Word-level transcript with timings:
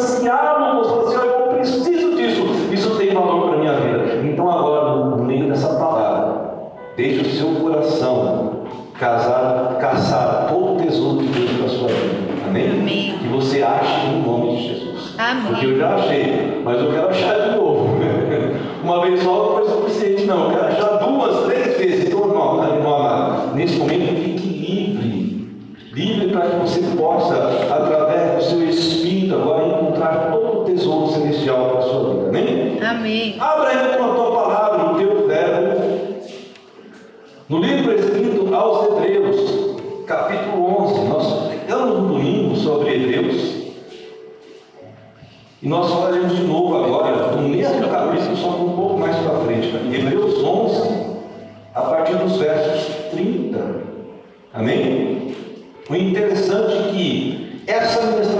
ansiavam, 0.00 0.82
você 0.82 1.16
olha, 1.16 1.28
eu 1.28 1.46
preciso 1.54 2.16
disso, 2.16 2.42
isso 2.72 2.96
tem 2.96 3.12
valor 3.12 3.48
para 3.48 3.56
a 3.56 3.58
minha 3.58 3.72
vida. 3.74 4.26
Então 4.26 4.50
agora, 4.50 5.16
no 5.16 5.24
meio 5.24 5.48
dessa 5.48 5.74
palavra, 5.74 6.50
deixe 6.96 7.20
o 7.20 7.30
seu 7.30 7.60
coração 7.60 8.60
casar, 8.98 9.76
caçar 9.80 10.46
todo 10.48 10.74
o 10.74 10.76
tesouro 10.76 11.22
de 11.22 11.28
Deus 11.28 11.50
para 11.52 11.66
a 11.66 11.68
sua 11.68 11.88
vida. 11.88 12.30
Amém? 12.46 12.70
Amém. 12.70 13.18
Que 13.18 13.28
você 13.28 13.62
ache 13.62 14.06
no 14.08 14.26
nome 14.26 14.56
de 14.56 14.68
Jesus. 14.68 15.14
Amém. 15.18 15.46
Porque 15.46 15.66
eu 15.66 15.78
já 15.78 15.94
achei, 15.94 16.62
mas 16.64 16.80
eu 16.80 16.90
quero 16.90 17.08
achar 17.08 17.50
de 17.50 17.56
novo. 17.56 17.90
Uma 18.82 19.02
vez 19.02 19.22
só 19.22 19.30
não 19.30 19.54
foi 19.54 19.68
suficiente, 19.68 20.24
não. 20.24 20.44
Eu 20.44 20.50
quero 20.50 20.66
achar 20.66 20.96
duas, 20.96 21.44
três 21.44 21.78
vezes. 21.78 22.08
Então, 22.08 22.26
irmão, 22.26 22.74
irmão 22.74 22.96
amado, 22.96 23.54
nesse 23.54 23.76
momento 23.76 24.06
fique 24.22 24.48
livre. 24.48 25.48
Livre 25.92 26.28
para 26.28 26.46
que 26.46 26.56
você 26.56 26.80
possa, 26.96 27.36
através 27.70 28.36
do 28.36 28.50
seu 28.50 28.68
espírito, 28.68 28.99
agora 29.34 29.66
encontrar 29.66 30.30
todo 30.30 30.60
o 30.60 30.64
tesouro 30.64 31.12
celestial 31.12 31.70
para 31.70 31.78
a 31.78 31.82
sua 31.82 32.14
vida. 32.14 32.28
Amém? 32.28 32.78
Amém. 32.82 33.36
Abra 33.38 33.68
aí 33.68 33.96
com 33.96 34.04
a 34.04 34.14
tua 34.14 34.32
palavra, 34.32 34.78
no 34.84 34.98
teu 34.98 35.26
verbo, 35.26 35.80
no 37.48 37.58
livro 37.60 37.92
escrito 37.94 38.54
aos 38.54 38.86
Hebreus, 38.86 40.04
capítulo 40.06 40.84
11. 40.84 41.08
Nós 41.08 41.48
pregamos 41.48 41.98
no 41.98 42.08
domingo 42.08 42.56
sobre 42.56 42.94
Hebreus. 42.94 43.60
E 45.62 45.68
nós 45.68 45.90
falaremos 45.90 46.36
de 46.36 46.42
novo 46.44 46.76
agora, 46.76 47.32
no 47.32 47.48
mesmo 47.48 47.88
capítulo, 47.88 48.36
só 48.36 48.48
um 48.50 48.76
pouco 48.76 48.98
mais 48.98 49.16
para 49.16 49.40
frente. 49.40 49.68
Hebreus 49.68 50.42
11, 50.42 50.88
a 51.74 51.82
partir 51.82 52.14
dos 52.16 52.36
versos 52.38 52.94
30. 53.10 53.60
Amém? 54.54 55.34
O 55.88 55.94
interessante 55.94 56.76
é 56.76 56.90
que 56.92 57.62
essa 57.66 58.02
ministração 58.02 58.39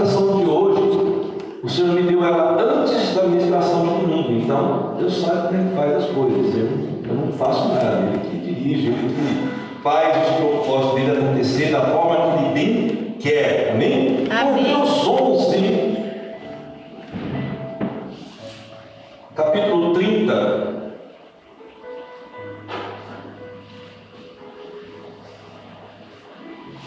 Deu 2.21 2.27
ela 2.27 2.61
antes 2.61 3.15
da 3.15 3.23
ministração 3.23 3.81
de 3.81 4.05
domingo. 4.05 4.43
Então, 4.43 4.95
Deus 4.99 5.21
sabe 5.21 5.47
como 5.47 5.59
é 5.59 5.69
que 5.69 5.75
faz 5.75 5.95
as 5.95 6.05
coisas. 6.11 6.55
Eu, 6.55 6.69
eu 7.09 7.15
não 7.15 7.33
faço 7.33 7.67
nada. 7.69 7.97
Ele 7.97 8.19
que 8.19 8.53
dirige, 8.53 8.87
ele 8.89 9.15
que 9.15 9.81
faz 9.81 10.29
os 10.29 10.35
propósitos 10.35 10.93
dele 10.93 11.17
acontecer 11.17 11.71
da 11.71 11.81
forma 11.81 12.37
que 12.37 12.45
ele 12.45 12.53
bem 12.53 13.15
quer. 13.19 13.71
Amém? 13.71 14.27
Amém. 14.29 14.71
Hebreus 14.71 15.07
11, 15.07 15.97
capítulo 19.35 19.93
30. 19.95 20.71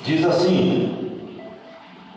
Diz 0.04 0.24
assim: 0.26 1.18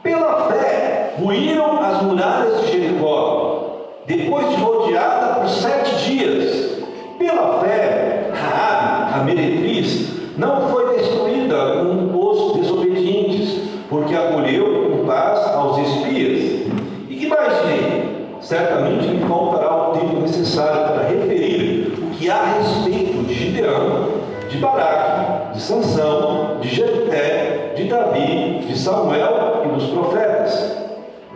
Pela 0.04 0.52
fé 0.52 0.77
ruíram 1.18 1.82
as 1.82 2.02
muralhas 2.04 2.62
de 2.62 2.72
Jericó, 2.72 3.88
depois 4.06 4.50
de 4.50 4.56
rodeada 4.56 5.40
por 5.40 5.50
sete 5.50 5.96
dias. 6.06 6.78
Pela 7.18 7.60
fé, 7.60 8.30
Raabe, 8.32 9.14
a 9.20 9.24
meretriz, 9.24 10.10
não 10.38 10.70
foi 10.70 10.98
destruída 10.98 11.56
com 11.82 12.16
os 12.16 12.58
desobedientes, 12.58 13.60
porque 13.90 14.14
acolheu 14.14 14.92
com 14.92 15.08
paz 15.08 15.48
aos 15.48 15.80
espias. 15.80 16.68
E 17.10 17.16
que 17.16 17.28
mais 17.28 17.62
direi? 17.64 18.18
Certamente 18.40 19.08
me 19.08 19.28
faltará 19.28 19.90
o 19.90 19.92
tempo 19.94 20.22
necessário 20.22 20.94
para 20.94 21.08
referir 21.08 21.92
o 22.00 22.12
que 22.12 22.30
há 22.30 22.36
a 22.36 22.60
respeito 22.60 23.24
de 23.24 23.34
Gideão, 23.34 24.10
de 24.48 24.58
Baraque, 24.58 25.54
de 25.54 25.62
Sansão, 25.62 26.58
de 26.62 26.70
Jefté, 26.70 27.74
de 27.76 27.86
Davi, 27.86 28.60
de 28.68 28.78
Samuel 28.78 29.64
e 29.66 29.68
dos 29.70 29.86
profetas, 29.90 30.77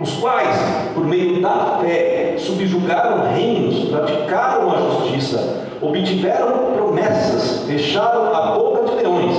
os 0.02 0.16
quais, 0.16 0.58
por 0.96 1.06
meio 1.06 1.40
da 1.42 1.80
fé, 1.80 2.34
subjugaram 2.38 3.34
reinos, 3.34 3.90
praticaram 3.90 4.72
a 4.72 4.82
justiça, 4.82 5.68
obtiveram 5.80 6.74
promessas, 6.76 7.66
fecharam 7.68 8.34
a 8.34 8.58
boca 8.58 8.90
de 8.90 8.96
leões, 8.96 9.36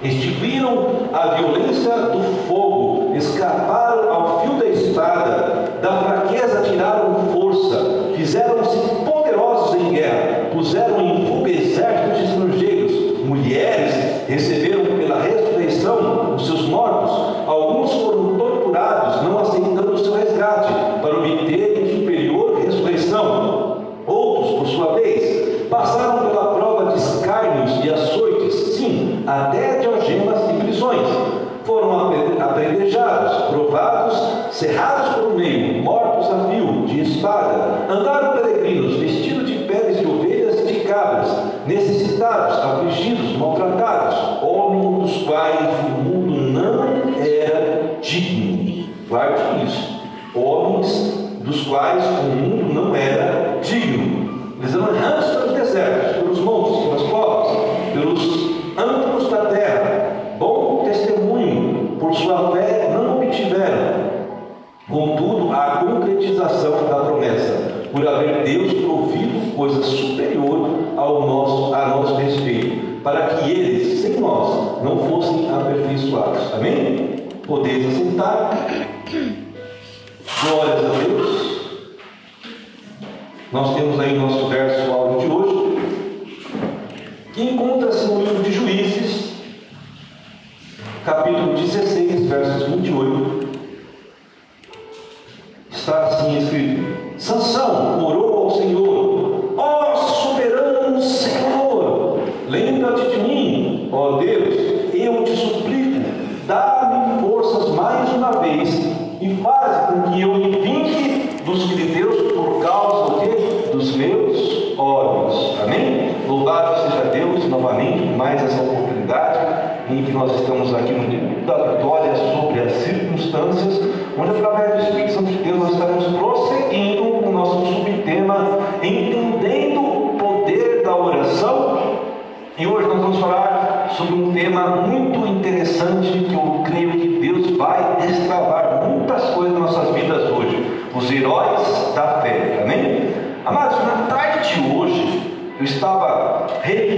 extinguiram 0.00 0.86
a 1.12 1.34
violência 1.34 1.90
do 1.96 2.46
fogo, 2.46 3.12
escaparam 3.16 4.12
ao 4.12 4.40
fio 4.42 4.52
da 4.54 4.66
espada, 4.66 5.72
da 5.82 5.92
fraqueza 6.04 6.62
tiraram 6.62 7.14
força, 7.32 8.12
fizeram-se 8.14 8.78
poderosos 9.04 9.74
em 9.80 9.94
guerra, 9.94 10.46
puseram 10.52 11.00
em 11.00 11.26
fuga 11.26 11.50
exércitos 11.50 12.18
de 12.18 12.24
estrangeiros, 12.24 13.18
mulheres 13.24 13.94
receberam 14.28 14.61
quais 51.72 52.04
o 52.04 52.24
mundo 52.24 52.74
não 52.74 52.94
era 52.94 53.58
digno. 53.62 54.52
Eles 54.60 54.74
eram 54.74 54.94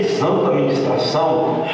revisando 0.05 0.47
a 0.47 0.55
ministração. 0.55 1.65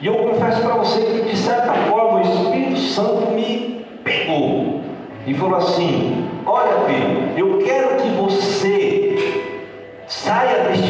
E 0.00 0.06
eu 0.06 0.14
confesso 0.14 0.62
para 0.62 0.74
você 0.74 1.00
que, 1.00 1.30
de 1.30 1.36
certa 1.36 1.72
forma, 1.72 2.18
o 2.18 2.22
Espírito 2.22 2.78
Santo 2.78 3.32
me 3.32 3.84
pegou 4.04 4.80
e 5.26 5.34
falou 5.34 5.56
assim: 5.56 6.28
Olha, 6.46 6.84
filho, 6.86 7.32
eu 7.36 7.58
quero 7.64 7.96
que 7.96 8.08
você 8.10 9.42
saia 10.06 10.68
deste 10.68 10.85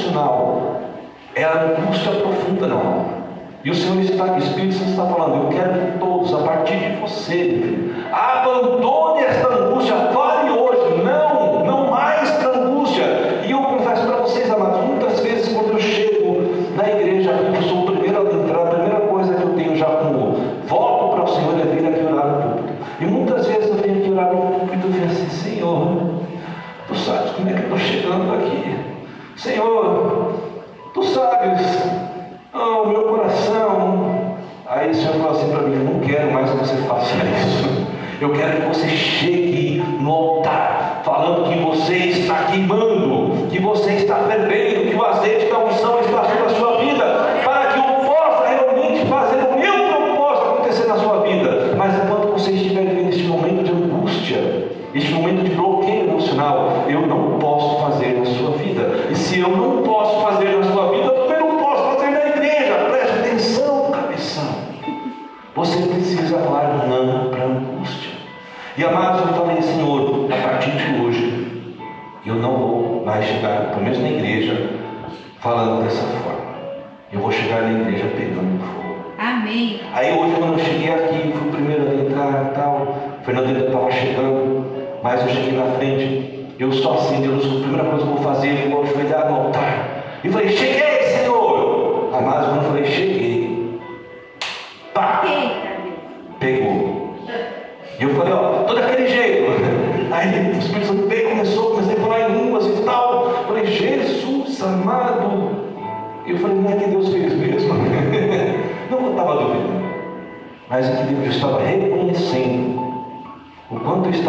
emocional, 0.00 0.80
é 1.34 1.44
a 1.44 1.62
angústia 1.62 2.12
profunda 2.12 2.66
na 2.66 2.74
alma. 2.74 3.20
E 3.62 3.70
o 3.70 3.74
Senhor 3.74 4.00
está, 4.00 4.24
o 4.24 4.38
Espírito 4.38 4.74
Santo 4.74 4.90
está 4.90 5.06
falando, 5.06 5.44
eu 5.44 5.48
quero 5.50 5.72
que 5.74 5.98
todos, 5.98 6.32
a 6.32 6.38
partir 6.38 6.76
de 6.76 6.96
você, 6.96 7.92
abandone 8.10 9.22
esta 9.22 9.48
angústia, 9.48 9.94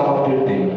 exalted 0.02 0.48
thing. 0.48 0.71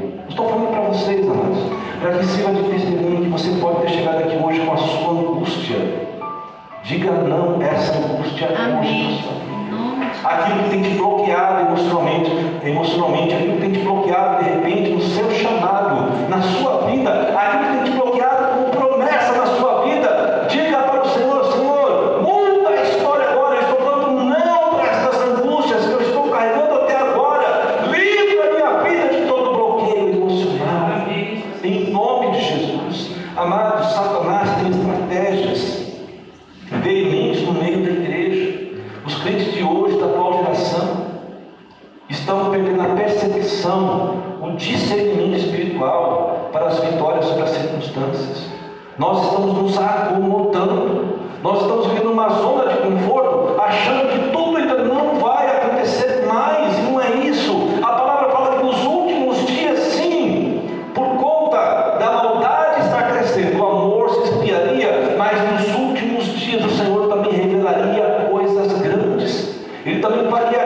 também 70.04 70.28
para 70.28 70.48
que 70.48 70.63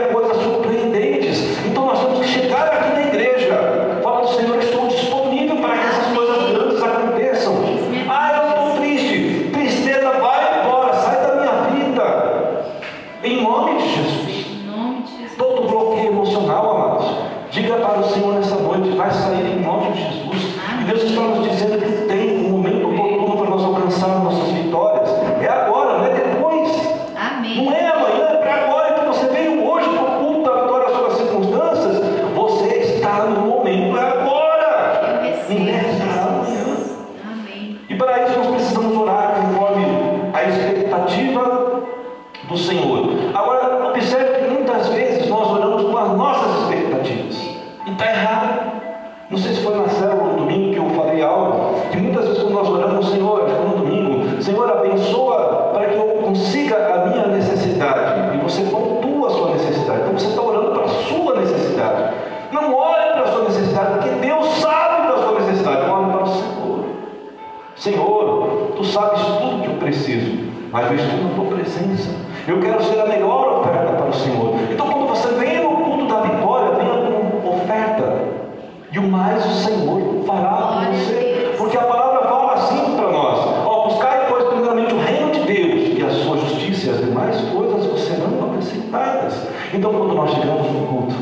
Então, 89.72 89.92
quando 89.92 90.14
nós 90.14 90.30
chegamos 90.30 90.72
no 90.72 90.86
culto, 90.86 91.14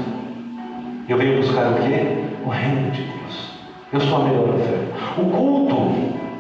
eu 1.09 1.19
venho 1.19 1.41
buscar 1.41 1.73
o 1.73 1.75
quê? 1.83 2.25
O 2.45 2.49
reino 2.49 2.91
de 2.93 3.03
Deus. 3.03 3.50
Eu 3.93 4.00
sou 4.00 4.19
a 4.19 4.25
melhor 4.25 4.50
oferta. 4.50 4.95
O 5.19 5.25
culto 5.31 5.76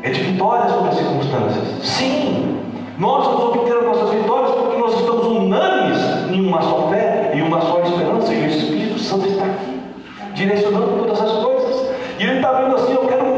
é 0.04 0.10
de 0.10 0.22
vitórias 0.22 0.70
sobre 0.70 0.90
as 0.90 0.96
circunstâncias. 0.96 1.64
Sim, 1.82 2.60
nós 2.96 3.26
vamos 3.26 3.56
obter 3.56 3.76
as 3.76 3.84
nossas 3.84 4.10
vitórias 4.10 4.52
porque 4.52 4.76
nós 4.78 4.94
estamos 5.00 5.26
unânimes 5.26 6.30
em 6.30 6.46
uma 6.46 6.62
só 6.62 6.88
fé, 6.90 7.32
em 7.34 7.42
uma 7.42 7.60
só 7.60 7.80
esperança, 7.80 8.32
e 8.32 8.44
o 8.44 8.46
Espírito 8.46 8.98
Santo 9.00 9.26
está 9.26 9.44
aqui, 9.44 9.80
direcionando 10.32 10.98
todas 10.98 11.20
as 11.20 11.32
coisas. 11.42 11.90
E 12.20 12.22
Ele 12.22 12.36
está 12.36 12.52
vendo 12.52 12.76
assim: 12.76 12.92
eu 12.92 13.06
quero 13.06 13.35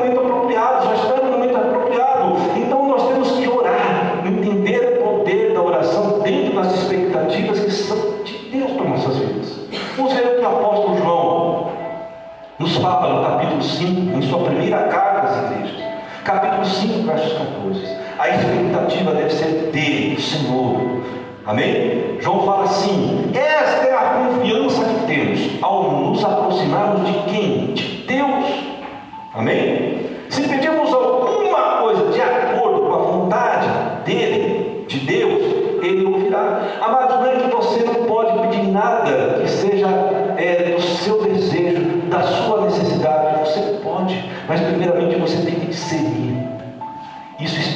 5, 13.79 14.19
em 14.19 14.23
sua 14.23 14.45
primeira 14.45 14.85
carta 14.89 15.29
às 15.29 15.53
igrejas. 15.53 15.89
Capítulo 16.25 16.65
5, 16.65 17.07
versos 17.07 17.33
14. 17.33 17.97
A 18.19 18.29
expectativa 18.29 19.13
deve 19.13 19.31
ser 19.31 19.71
dele, 19.73 20.17
do 20.17 20.21
Senhor. 20.21 21.01
Amém? 21.47 22.19
João 22.21 22.45
fala 22.45 22.65
assim: 22.65 23.31
esta 23.33 23.87
é 23.87 23.95
a 23.95 24.27
confiança 24.27 24.85
que 24.85 25.07
temos 25.07 25.63
ao 25.63 25.93
nos 25.93 26.25
aproximarmos 26.25 27.07
de 27.07 27.13
quem? 27.31 27.67
De 27.73 28.05
Deus. 28.07 28.45
Amém? 29.35 29.78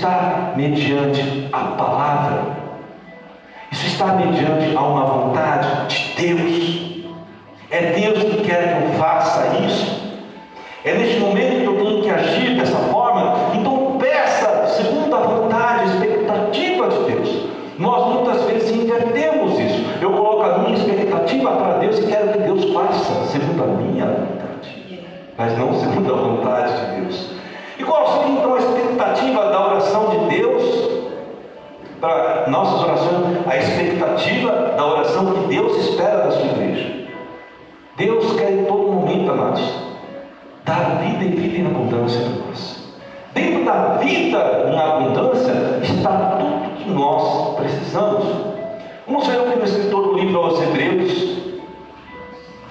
Está 0.02 0.52
mediante 0.56 1.48
a 1.52 1.58
palavra. 1.58 2.42
Isso 3.70 3.86
está 3.86 4.06
mediante 4.14 4.76
a 4.76 4.80
uma 4.80 5.04
vontade 5.04 5.86
de 5.86 6.26
Deus. 6.26 7.06
É 7.70 7.92
Deus 7.92 8.18
que 8.24 8.42
quer 8.42 8.78
que 8.78 8.82
eu 8.82 8.98
faça 8.98 9.58
isso. 9.58 10.02
É 10.84 10.92
neste 10.92 11.20
momento 11.20 11.60
que 11.60 11.66
eu 11.66 11.76
tenho 11.76 12.02
que 12.02 12.10
agir 12.10 12.56
dessa 12.56 12.76
forma. 12.90 13.52
Então 13.54 13.96
peça 13.98 14.66
segundo 14.76 15.14
a 15.14 15.20
vontade, 15.20 15.82
a 15.82 15.84
expectativa 15.84 16.88
de 16.88 16.98
Deus. 17.04 17.46
Nós 17.78 18.14
muitas 18.14 18.42
vezes 18.42 18.70
invertemos 18.72 19.58
isso. 19.58 19.84
Eu 20.00 20.10
coloco 20.10 20.42
a 20.42 20.58
minha 20.58 20.76
expectativa 20.76 21.52
para 21.52 21.78
Deus 21.78 21.98
e 22.00 22.06
quero 22.06 22.32
que 22.32 22.38
Deus 22.38 22.72
faça 22.74 23.26
segundo 23.26 23.62
a 23.62 23.66
minha 23.68 24.06
vontade, 24.06 25.00
mas 25.38 25.56
não 25.56 25.78
segundo 25.78 26.12
a 26.12 26.16
vontade 26.16 26.72
de 26.72 27.00
Deus. 27.00 27.42
E 27.82 27.84
qual 27.84 28.06
seria 28.06 28.32
então 28.38 28.54
a 28.54 28.58
expectativa 28.58 29.46
da 29.46 29.66
oração 29.66 30.10
de 30.10 30.36
Deus 30.36 30.62
para 32.02 32.50
nossas 32.50 32.82
orações? 32.82 33.46
A 33.46 33.56
expectativa 33.56 34.74
da 34.76 34.84
oração 34.84 35.32
que 35.32 35.46
Deus 35.46 35.88
espera 35.88 36.24
da 36.24 36.32
sua 36.32 36.46
igreja. 36.46 37.06
Deus 37.96 38.32
quer 38.34 38.52
em 38.52 38.64
todo 38.64 38.92
momento, 38.92 39.30
amados, 39.30 39.62
dar 40.64 40.98
vida 41.00 41.24
e 41.24 41.28
vida 41.28 41.58
em 41.58 41.66
abundância 41.66 42.20
a 42.26 42.46
nós. 42.46 42.82
Dentro 43.32 43.64
da 43.64 43.96
vida 43.98 44.68
em 44.68 44.78
abundância 44.78 45.52
está 45.80 46.36
tudo 46.38 46.76
que 46.76 46.90
nós 46.90 47.54
precisamos. 47.54 48.24
Vamos 49.06 49.26
ver 49.26 49.38
o 49.38 49.52
que 49.52 49.58
o 49.60 49.64
escritor 49.64 50.02
do 50.02 50.18
livro 50.18 50.38
aos 50.40 50.60
Hebreus 50.60 51.38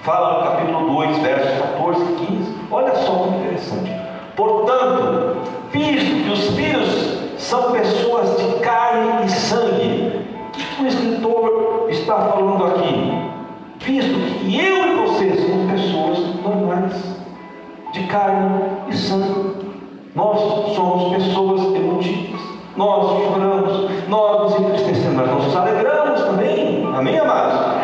fala 0.02 0.38
no 0.38 0.44
capítulo 0.44 1.04
2, 1.06 1.18
versos 1.18 1.58
14 1.58 2.02
e 2.02 2.26
15. 2.26 2.54
Olha 2.70 2.94
só 2.96 3.12
que 3.14 3.28
interessante. 3.30 3.92
Portanto, 4.36 5.36
visto 5.72 6.24
que 6.24 6.30
os 6.30 6.48
filhos 6.54 7.11
são 7.42 7.72
pessoas 7.72 8.36
de 8.36 8.60
carne 8.60 9.26
e 9.26 9.28
sangue, 9.28 10.20
o 10.48 10.52
que 10.52 10.82
o 10.82 10.86
escritor 10.86 11.86
está 11.90 12.16
falando 12.16 12.64
aqui? 12.66 13.12
Visto 13.80 14.14
que 14.14 14.58
eu 14.58 14.86
e 14.86 15.06
você 15.06 15.36
somos 15.36 15.72
pessoas 15.72 16.18
normais, 16.42 16.92
de 17.92 18.04
carne 18.04 18.62
e 18.88 18.96
sangue. 18.96 19.72
Nós 20.14 20.74
somos 20.74 21.16
pessoas 21.16 21.74
emotivas. 21.74 22.40
Nós 22.76 23.22
choramos, 23.22 24.08
nós 24.08 24.42
nos 24.42 24.60
entristecemos, 24.60 25.14
mas 25.14 25.30
nós 25.30 25.44
nos 25.44 25.56
alegramos 25.56 26.22
também. 26.22 26.86
Amém, 26.94 27.18
amados? 27.18 27.81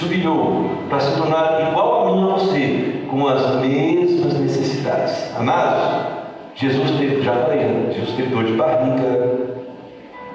Se 0.00 0.22
para 0.88 1.00
se 1.00 1.16
tornar 1.18 1.68
igual 1.70 2.08
a 2.08 2.10
mim 2.10 2.22
a 2.22 2.34
você, 2.34 3.04
com 3.10 3.28
as 3.28 3.56
mesmas 3.56 4.34
necessidades. 4.40 5.36
Amados, 5.36 6.06
Jesus 6.54 6.90
teve, 6.92 7.22
já 7.22 7.32
falei? 7.32 7.92
Jesus 7.92 8.16
teve 8.16 8.34
dor 8.34 8.44
de 8.44 8.52
barriga, 8.54 9.50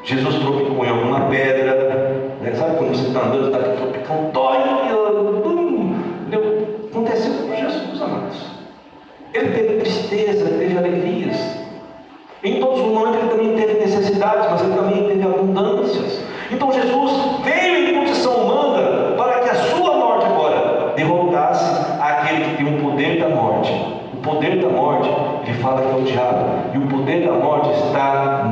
Jesus 0.03 0.35
tropicou 0.35 0.85
em 0.85 0.89
alguma 0.89 1.21
pedra, 1.21 2.35
né? 2.41 2.53
sabe 2.53 2.77
quando 2.77 2.95
você 2.95 3.07
está 3.07 3.21
andando, 3.21 3.47
está 3.47 3.57
aqui 3.57 3.77
tropicando, 3.77 4.31
dói, 4.31 4.57
hum, 5.45 5.95
aconteceu 6.91 7.33
com 7.33 7.55
Jesus, 7.55 8.01
amados. 8.01 8.37
Ele 9.33 9.49
teve 9.49 9.79
tristeza, 9.79 10.45
teve 10.45 10.77
alegrias. 10.77 11.65
Em 12.43 12.59
todos 12.59 12.81
os 12.81 12.85
momentos 12.85 13.19
ele 13.19 13.29
também 13.29 13.55
teve 13.55 13.79
necessidades, 13.79 14.45
mas 14.51 14.61
ele 14.61 14.75
também 14.75 15.07
teve 15.07 15.23
abundâncias. 15.23 16.21
Então 16.51 16.71
Jesus 16.71 17.11
veio 17.43 17.89
em 17.89 17.95
condição 17.95 18.33
humana 18.33 19.15
para 19.17 19.39
que 19.39 19.49
a 19.49 19.55
sua 19.55 19.95
morte 19.95 20.25
agora 20.27 20.93
derrotasse 20.95 21.91
aquele 21.99 22.45
que 22.45 22.57
tem 22.57 22.75
o 22.75 22.81
poder 22.81 23.19
da 23.19 23.29
morte. 23.29 23.71
O 24.13 24.17
poder 24.17 24.61
da 24.61 24.69
morte, 24.69 25.09
diabo. 26.01 26.71
E 26.73 26.77
o 26.77 26.87
poder 26.87 27.25
da 27.25 27.33
morte 27.33 27.69
está 27.71 28.51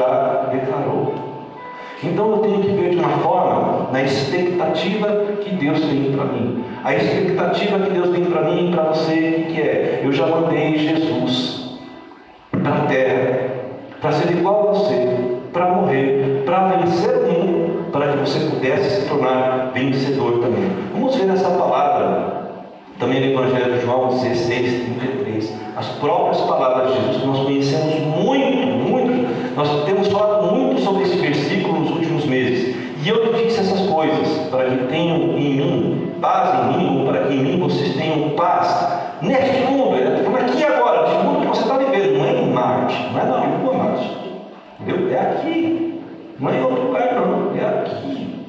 já 0.00 0.48
declarou. 0.50 1.14
Então 2.02 2.30
eu 2.30 2.38
tenho 2.38 2.60
que 2.60 2.68
ver 2.68 2.90
de 2.90 2.96
uma 2.96 3.18
forma 3.18 3.90
na 3.92 4.02
expectativa 4.02 5.08
que 5.40 5.50
Deus 5.50 5.80
tem 5.80 6.12
para 6.12 6.24
mim. 6.24 6.64
A 6.82 6.94
expectativa 6.94 7.78
que 7.78 7.90
Deus 7.90 8.08
tem 8.10 8.24
para 8.24 8.42
mim 8.42 8.68
e 8.68 8.74
para 8.74 8.84
você, 8.84 9.44
o 9.48 9.52
que 9.52 9.60
é? 9.60 10.00
Eu 10.02 10.12
já 10.12 10.26
mandei 10.26 10.78
Jesus 10.78 11.78
para 12.50 12.74
a 12.74 12.80
terra, 12.86 13.50
para 14.00 14.12
ser 14.12 14.32
igual 14.32 14.68
a 14.68 14.72
você, 14.72 15.18
para 15.52 15.66
morrer, 15.68 16.42
para 16.46 16.68
vencer 16.68 17.10
o 17.10 17.32
mundo, 17.32 17.90
para 17.92 18.12
que 18.12 18.18
você 18.18 18.40
pudesse 18.48 19.02
se 19.02 19.08
tornar 19.08 19.70
vencedor 19.74 20.40
também. 20.40 20.70
Vamos 20.94 21.14
ver 21.16 21.28
essa 21.28 21.50
palavra 21.50 22.40
também 22.98 23.20
no 23.20 23.32
Evangelho 23.32 23.74
de 23.74 23.80
João 23.80 24.08
16, 24.08 24.84
33. 24.98 25.54
As 25.76 25.86
próprias 25.98 26.40
palavras 26.42 26.92
de 26.92 27.00
Jesus, 27.00 27.24
nós 27.24 27.40
conhecemos 27.40 28.00
muito 28.00 28.49
nós 29.60 29.84
temos 29.84 30.08
falado 30.08 30.56
muito 30.56 30.80
sobre 30.80 31.02
esse 31.02 31.16
versículo 31.16 31.80
nos 31.80 31.90
últimos 31.90 32.24
meses. 32.24 32.74
E 33.04 33.08
eu 33.10 33.30
disse 33.34 33.60
essas 33.60 33.86
coisas 33.90 34.48
para 34.50 34.64
que 34.64 34.86
tenham 34.86 35.36
em 35.36 35.54
mim 35.54 36.12
paz 36.18 36.74
em 36.74 36.78
mim, 36.78 37.00
ou 37.00 37.06
para 37.06 37.24
que 37.24 37.34
em 37.34 37.42
mim 37.42 37.60
vocês 37.60 37.94
tenham 37.94 38.30
paz. 38.30 39.20
Neste 39.20 39.66
mundo, 39.66 39.90
né? 39.90 39.98
ele 39.98 40.16
está 40.16 40.38
é 40.38 40.44
aqui 40.44 40.64
agora, 40.64 41.02
neste 41.02 41.24
mundo 41.24 41.40
que 41.40 41.46
você 41.48 41.60
está 41.60 41.76
vivendo, 41.76 42.16
não 42.16 42.24
é 42.24 42.40
em 42.40 42.50
Marte, 42.50 43.06
não 43.12 43.20
é 43.20 43.24
na 43.24 43.36
Lua 43.36 43.74
é 43.74 43.76
Marte. 43.76 44.18
Entendeu? 44.80 45.12
É 45.14 45.20
aqui, 45.20 46.00
não 46.38 46.50
é 46.50 46.56
em 46.56 46.62
outro 46.62 46.82
lugar, 46.86 47.14
não, 47.14 47.54
é 47.54 47.80
aqui. 47.80 48.46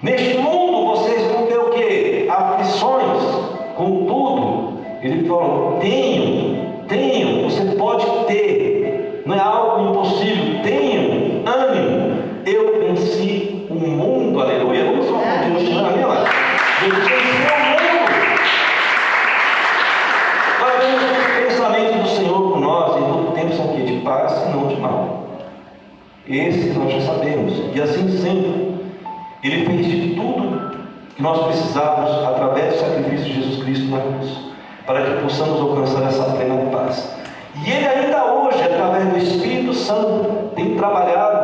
Neste 0.00 0.38
mundo 0.38 0.86
vocês 0.94 1.32
vão 1.32 1.46
ter 1.46 1.58
o 1.58 1.70
quê? 1.70 2.28
Aflições. 2.30 3.20
Contudo, 3.74 4.78
ele 5.02 5.28
falou, 5.28 5.78
tem 5.80 6.15
nós 26.92 27.04
sabemos. 27.04 27.54
E 27.74 27.80
assim 27.80 28.08
sendo, 28.18 28.80
Ele 29.42 29.66
fez 29.66 29.86
de 29.86 30.14
tudo 30.14 30.76
que 31.14 31.22
nós 31.22 31.46
precisávamos 31.46 32.24
através 32.24 32.74
do 32.74 32.80
sacrifício 32.80 33.24
de 33.24 33.42
Jesus 33.42 33.62
Cristo 33.64 33.90
na 33.90 34.00
cruz, 34.00 34.38
para 34.86 35.02
que 35.02 35.22
possamos 35.22 35.60
alcançar 35.60 36.06
essa 36.06 36.24
plena 36.32 36.70
paz. 36.70 37.16
E 37.64 37.70
Ele 37.70 37.86
ainda 37.86 38.32
hoje, 38.32 38.62
através 38.62 39.08
do 39.08 39.18
Espírito 39.18 39.74
Santo, 39.74 40.50
tem 40.54 40.76
trabalhado 40.76 41.35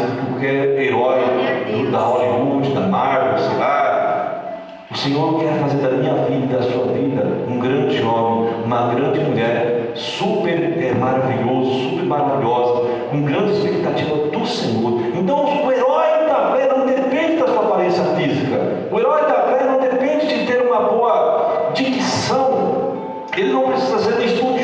mais 0.00 0.10
do 0.10 0.16
que 0.16 0.26
qualquer 0.26 0.80
herói 0.80 1.20
do, 1.70 1.90
da 1.90 1.98
Hollywood, 1.98 2.72
da 2.72 2.80
Marvel, 2.80 3.38
sei 3.38 3.58
lá. 3.58 4.66
O 4.90 4.96
Senhor 4.96 5.38
quer 5.38 5.54
fazer 5.60 5.76
da 5.76 5.90
minha 5.90 6.14
vida, 6.24 6.56
da 6.56 6.62
sua 6.62 6.86
vida, 6.92 7.24
um 7.48 7.60
grande 7.60 8.02
homem, 8.02 8.50
uma 8.64 8.92
grande 8.92 9.20
mulher, 9.20 9.92
super 9.94 10.58
é, 10.82 10.94
maravilhoso, 10.94 11.90
super 11.90 12.04
maravilhosa, 12.04 12.88
com 13.10 13.22
grande 13.22 13.52
expectativa 13.52 14.16
do 14.16 14.46
Senhor. 14.46 15.00
Então, 15.14 15.64
o 15.64 15.70
herói 15.70 16.26
da 16.28 16.52
fé 16.56 16.68
não 16.68 16.86
depende 16.86 17.36
da 17.36 17.46
sua 17.46 17.66
aparência 17.66 18.04
física. 18.16 18.88
O 18.90 18.98
herói 18.98 19.22
da 19.22 19.34
fé 19.34 19.64
não 19.64 19.78
depende 19.78 20.26
de 20.26 20.46
ter 20.46 20.62
uma 20.62 20.80
boa 20.80 21.70
dicção. 21.74 22.70
Ele 23.36 23.52
não 23.52 23.68
precisa 23.70 23.98
ser 23.98 24.24
estudo 24.24 24.59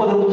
முப்பது 0.00 0.29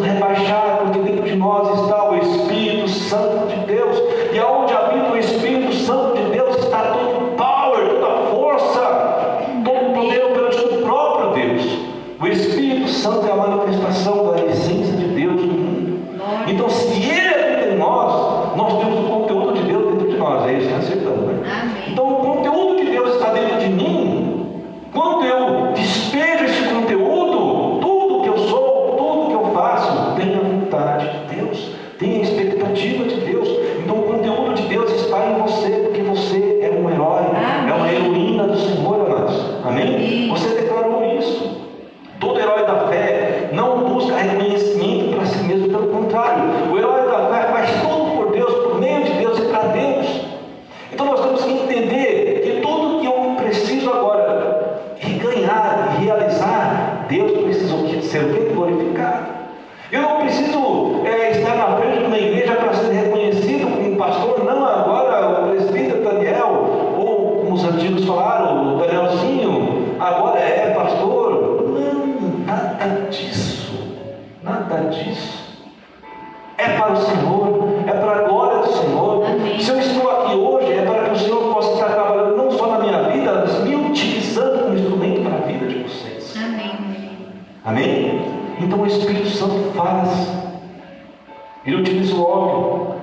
Ele 91.67 91.75
utilizou 91.75 92.21
ódio. 92.21 92.57
óleo. 92.57 92.95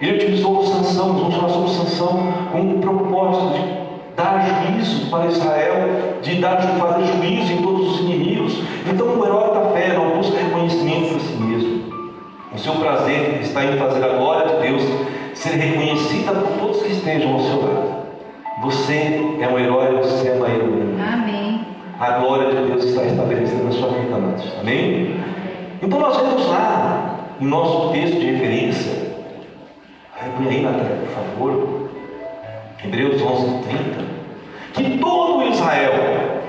Ele 0.00 0.16
utilizou 0.16 0.64
Sansão, 0.64 1.16
usou 1.16 1.30
falar 1.32 1.48
sobre 1.48 1.70
sanção 1.70 2.32
com 2.52 2.60
o 2.60 2.78
propósito 2.78 3.54
de 3.54 3.86
dar 4.14 4.46
juízo 4.46 5.10
para 5.10 5.26
Israel, 5.26 6.18
de 6.22 6.36
dar, 6.36 6.56
de 6.56 6.78
fazer 6.78 7.04
juízo 7.06 7.52
em 7.52 7.62
todos 7.62 7.94
os 7.94 8.00
inimigos. 8.00 8.62
Então 8.86 9.08
o 9.08 9.24
herói 9.24 9.54
da 9.54 9.70
fé 9.70 9.94
não 9.94 10.16
busca 10.16 10.38
reconhecimento 10.38 11.08
para 11.08 11.18
si 11.18 11.32
mesmo. 11.34 11.82
O 12.54 12.58
seu 12.58 12.74
prazer 12.74 13.40
está 13.42 13.64
em 13.64 13.76
fazer 13.76 14.04
a 14.04 14.08
glória 14.16 14.54
de 14.54 14.68
Deus 14.68 14.82
ser 15.34 15.50
reconhecida 15.50 16.32
por 16.32 16.48
todos 16.58 16.82
que 16.82 16.92
estejam 16.92 17.32
ao 17.32 17.40
seu 17.40 17.60
lado. 17.60 17.96
Você 18.62 19.20
é 19.40 19.48
um 19.48 19.58
herói, 19.58 19.96
você 19.96 20.28
é 20.28 20.32
uma 20.32 20.48
heroína. 20.48 21.12
Amém. 21.12 21.60
A 21.98 22.10
glória 22.12 22.54
de 22.54 22.68
Deus 22.68 22.84
está 22.84 23.04
estabelecida 23.04 23.64
na 23.64 23.72
sua 23.72 23.88
vida, 23.88 24.14
amados. 24.14 24.44
Amém? 24.60 25.16
Então 25.82 25.98
nós 25.98 26.16
vemos 26.16 26.46
lá 26.48 27.05
o 27.40 27.44
nosso 27.44 27.92
texto 27.92 28.18
de 28.18 28.32
referência. 28.32 29.06
Põe 30.36 30.48
aí 30.48 30.62
na 30.62 30.72
tela, 30.72 30.98
por 31.00 31.14
favor. 31.14 31.90
Hebreus 32.84 33.22
11, 33.22 33.68
30. 33.68 34.04
Que 34.74 34.98
todo 34.98 35.48
Israel 35.48 35.92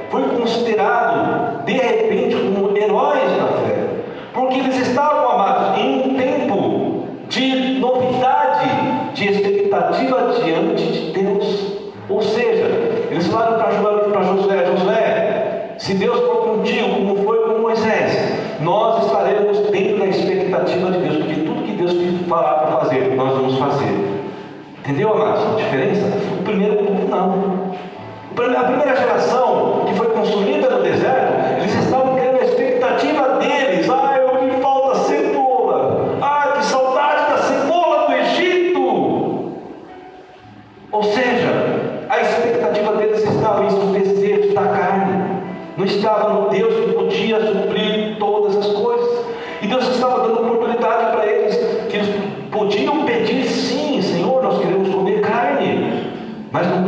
foi 0.09 0.23
considerado, 0.23 1.65
de 1.65 1.73
repente, 1.73 2.35
como 2.35 2.77
heróis 2.77 3.31
da 3.37 3.47
fé. 3.47 3.87
Porque 4.33 4.59
eles 4.59 4.77
estavam, 4.87 5.29
amados, 5.29 5.79
em 5.79 6.01
um 6.01 6.17
tempo 6.17 7.07
de 7.29 7.79
novidade, 7.79 8.69
de 9.13 9.29
expectativa 9.29 10.33
diante 10.43 10.66
Entendeu, 24.87 25.11
Amado? 25.11 25.55
A 25.55 25.55
diferença? 25.57 26.01
O 26.39 26.43
primeiro, 26.43 26.77
não. 27.09 27.73
A 28.57 28.63
primeira 28.63 28.95
geração 28.95 29.46
Más 56.57 56.86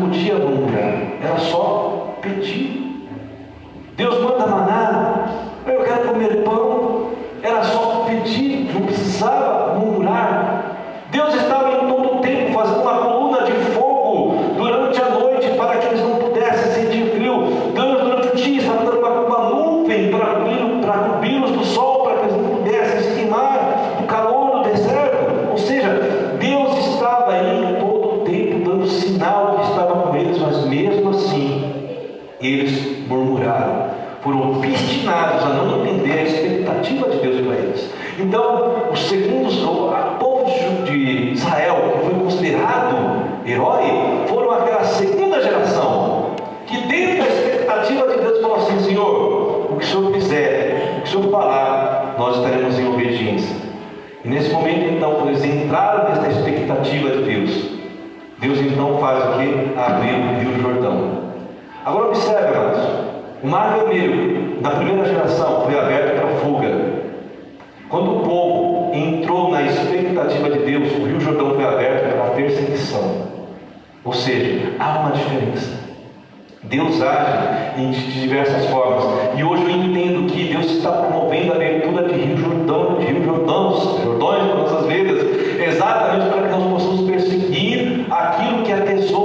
que 88.69 88.73
a 88.73 88.85
pessoa 88.85 89.18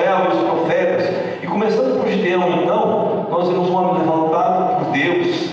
É 0.00 0.04
Samuel 0.04 0.24
e 0.24 0.36
os 0.36 0.42
profetas. 0.42 1.08
E 1.42 1.46
começando 1.46 2.00
por 2.00 2.08
Gideão, 2.08 2.62
então, 2.62 3.26
nós 3.30 3.48
vemos 3.48 3.68
um 3.68 3.74
homem 3.74 4.02
levantado 4.02 4.84
por 4.84 4.92
Deus 4.92 5.50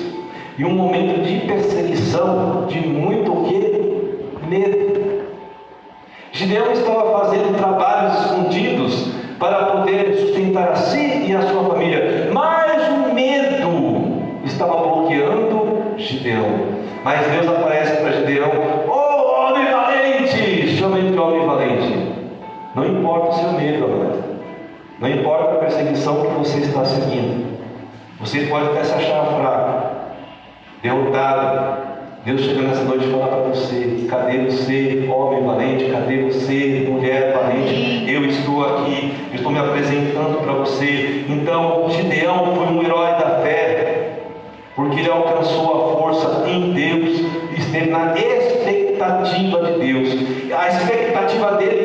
e 0.57 0.63
um 0.63 0.73
momento 0.73 1.21
de 1.23 1.47
perseguição, 1.47 2.65
de 2.67 2.79
muito 2.79 3.31
o 3.31 3.45
que? 3.45 4.45
Medo. 4.47 5.25
Gideão 6.31 6.71
estava 6.71 7.19
fazendo 7.19 7.57
trabalhos 7.57 8.25
escondidos 8.25 9.07
para 9.39 9.65
poder 9.65 10.15
sustentar 10.17 10.69
a 10.69 10.75
si 10.75 11.04
está 26.75 26.83
seguindo. 26.83 27.55
Você 28.19 28.41
pode 28.47 28.65
até 28.65 28.83
se 28.83 28.93
achar 28.93 29.25
fraco, 29.25 29.95
derrotado. 30.83 31.85
Deus 32.25 32.41
chega 32.41 32.61
nessa 32.63 32.83
noite 32.83 33.07
e 33.07 33.11
fala 33.11 33.27
para 33.27 33.49
você: 33.49 34.07
cadê 34.09 34.39
você, 34.39 35.07
homem 35.09 35.43
valente? 35.45 35.85
Cadê 35.85 36.23
você, 36.23 36.85
mulher 36.89 37.33
valente? 37.33 38.11
Eu 38.11 38.25
estou 38.25 38.65
aqui, 38.65 39.13
estou 39.33 39.51
me 39.51 39.59
apresentando 39.59 40.43
para 40.43 40.53
você. 40.53 41.25
Então, 41.29 41.87
Gideão 41.89 42.55
foi 42.55 42.65
um 42.65 42.83
herói 42.83 43.11
da 43.11 43.39
fé, 43.41 44.19
porque 44.75 44.99
ele 44.99 45.09
alcançou 45.09 45.71
a 45.71 45.97
força 45.97 46.49
em 46.49 46.73
Deus, 46.73 47.21
esteve 47.57 47.89
na 47.89 48.13
expectativa 48.17 49.61
de 49.61 49.79
Deus. 49.79 50.09
A 50.51 50.67
expectativa 50.67 51.51
dele 51.53 51.84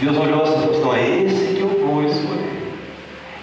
Deus 0.00 0.16
olhou 0.16 0.42
assim 0.42 0.56
e 0.56 0.60
falou: 0.60 0.70
assim, 0.70 0.78
então, 0.78 0.94
é 0.94 1.08
esse 1.24 1.54
que 1.54 1.60
eu 1.60 1.68
vou 1.68 2.02
escolher. 2.04 2.50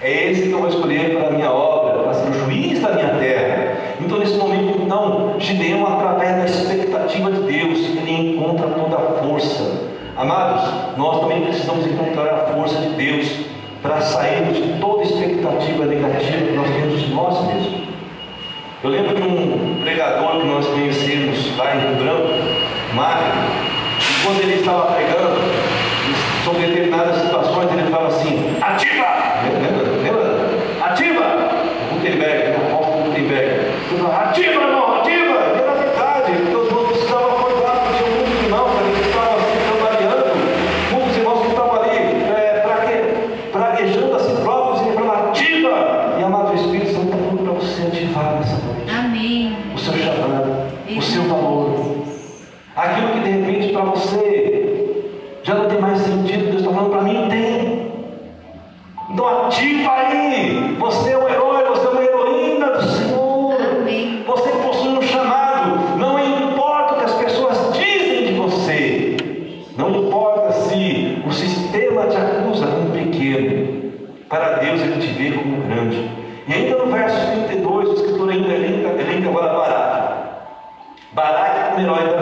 É 0.01 0.31
esse 0.31 0.41
que 0.43 0.51
eu 0.51 0.59
vou 0.59 0.69
escolher 0.69 1.17
para 1.17 1.27
a 1.27 1.31
minha 1.31 1.51
obra, 1.51 2.03
para 2.03 2.13
ser 2.13 2.29
o 2.29 2.33
juiz 2.33 2.79
da 2.81 2.93
minha 2.93 3.09
terra. 3.09 3.77
Então, 3.99 4.19
nesse 4.19 4.37
momento, 4.37 4.79
então, 4.81 5.35
Gideão, 5.39 5.85
através 5.87 6.35
da 6.37 6.45
expectativa 6.45 7.31
de 7.31 7.41
Deus, 7.41 7.79
ele 7.79 8.33
encontra 8.33 8.67
toda 8.67 8.95
a 8.95 9.23
força. 9.23 9.87
Amados, 10.15 10.97
nós 10.97 11.19
também 11.19 11.41
precisamos 11.41 11.85
encontrar 11.85 12.33
a 12.33 12.37
força 12.53 12.79
de 12.79 12.89
Deus 12.89 13.27
para 13.81 14.01
sairmos 14.01 14.57
de 14.57 14.79
toda 14.79 15.03
expectativa 15.03 15.85
negativa 15.85 16.45
que 16.45 16.53
nós 16.53 16.69
temos 16.69 17.01
de 17.01 17.13
nós 17.13 17.47
mesmos. 17.47 17.87
Eu 18.83 18.89
lembro 18.89 19.15
de 19.15 19.21
um 19.21 19.79
pregador 19.81 20.39
que 20.39 20.47
nós 20.47 20.65
conhecemos 20.67 21.57
lá 21.57 21.75
em 21.75 21.79
Rio 21.79 22.03
Branco, 22.03 22.33
Mário, 22.93 23.27
e 23.99 24.25
quando 24.25 24.41
ele 24.41 24.55
estava 24.55 24.93
pregando, 24.93 25.36
sobre 26.47 26.65
determinadas 26.67 27.21
situações, 27.21 27.71
ele 27.73 27.91
fala 27.91 28.07
assim: 28.07 28.46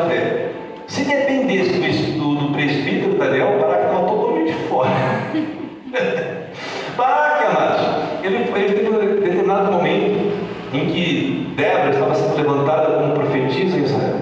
fé. 0.10 0.52
Se 0.88 1.04
dependesse 1.04 1.74
do, 2.18 2.36
do, 2.36 2.54
presbítero 2.54 3.18
Daniel, 3.18 3.58
Baraque 3.60 3.86
estava 3.86 4.08
totalmente 4.08 4.54
fora. 4.70 4.89
Baraque, 6.98 7.46
amados, 7.46 7.82
ele, 8.24 8.36
ele 8.36 8.74
teve 8.74 8.89
um 8.89 9.22
determinado 9.22 9.72
momento 9.72 10.32
em 10.74 10.86
que 10.88 11.54
Débora 11.56 11.89
estava 11.89 12.15
sendo 12.15 12.38
levantada 12.38 12.98
como 12.98 13.13
profetisa 13.13 13.78
em 13.78 13.84
Israel. 13.84 14.15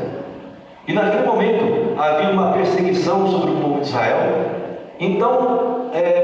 E 0.88 0.94
naquele 0.94 1.26
momento 1.26 1.94
havia 1.98 2.30
uma 2.30 2.54
perseguição 2.54 3.28
sobre 3.28 3.52
o 3.52 3.56
povo 3.56 3.82
de 3.82 3.88
Israel. 3.88 4.52
Então 5.00 5.90
é, 5.94 6.24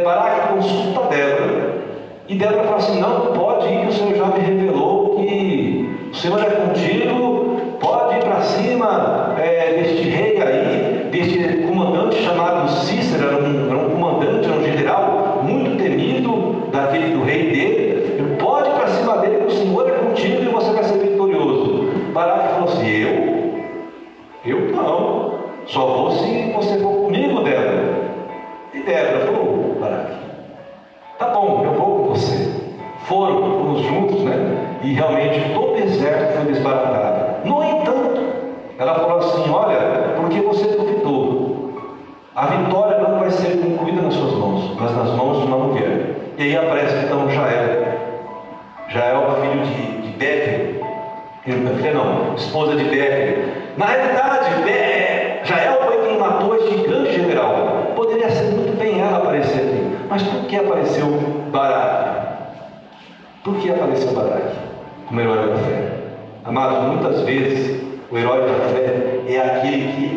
consulta 0.60 1.08
Débora. 1.10 1.80
E 2.28 2.36
Débora 2.36 2.64
fala 2.64 2.78
assim: 2.78 3.00
Não, 3.00 3.34
pode 3.34 3.68
ir, 3.68 3.82
que 3.82 3.88
o 3.88 3.94
Senhor 3.94 4.16
já 4.16 4.26
me 4.26 4.40
revelou 4.40 5.16
que 5.16 5.90
o 6.12 6.16
Senhor 6.16 6.42
é 6.42 6.50
contigo, 6.50 7.39
cima 8.44 9.36
é, 9.38 9.74
deste 9.74 10.10
rei 10.10 10.42
aí, 10.42 11.08
deste 11.12 11.59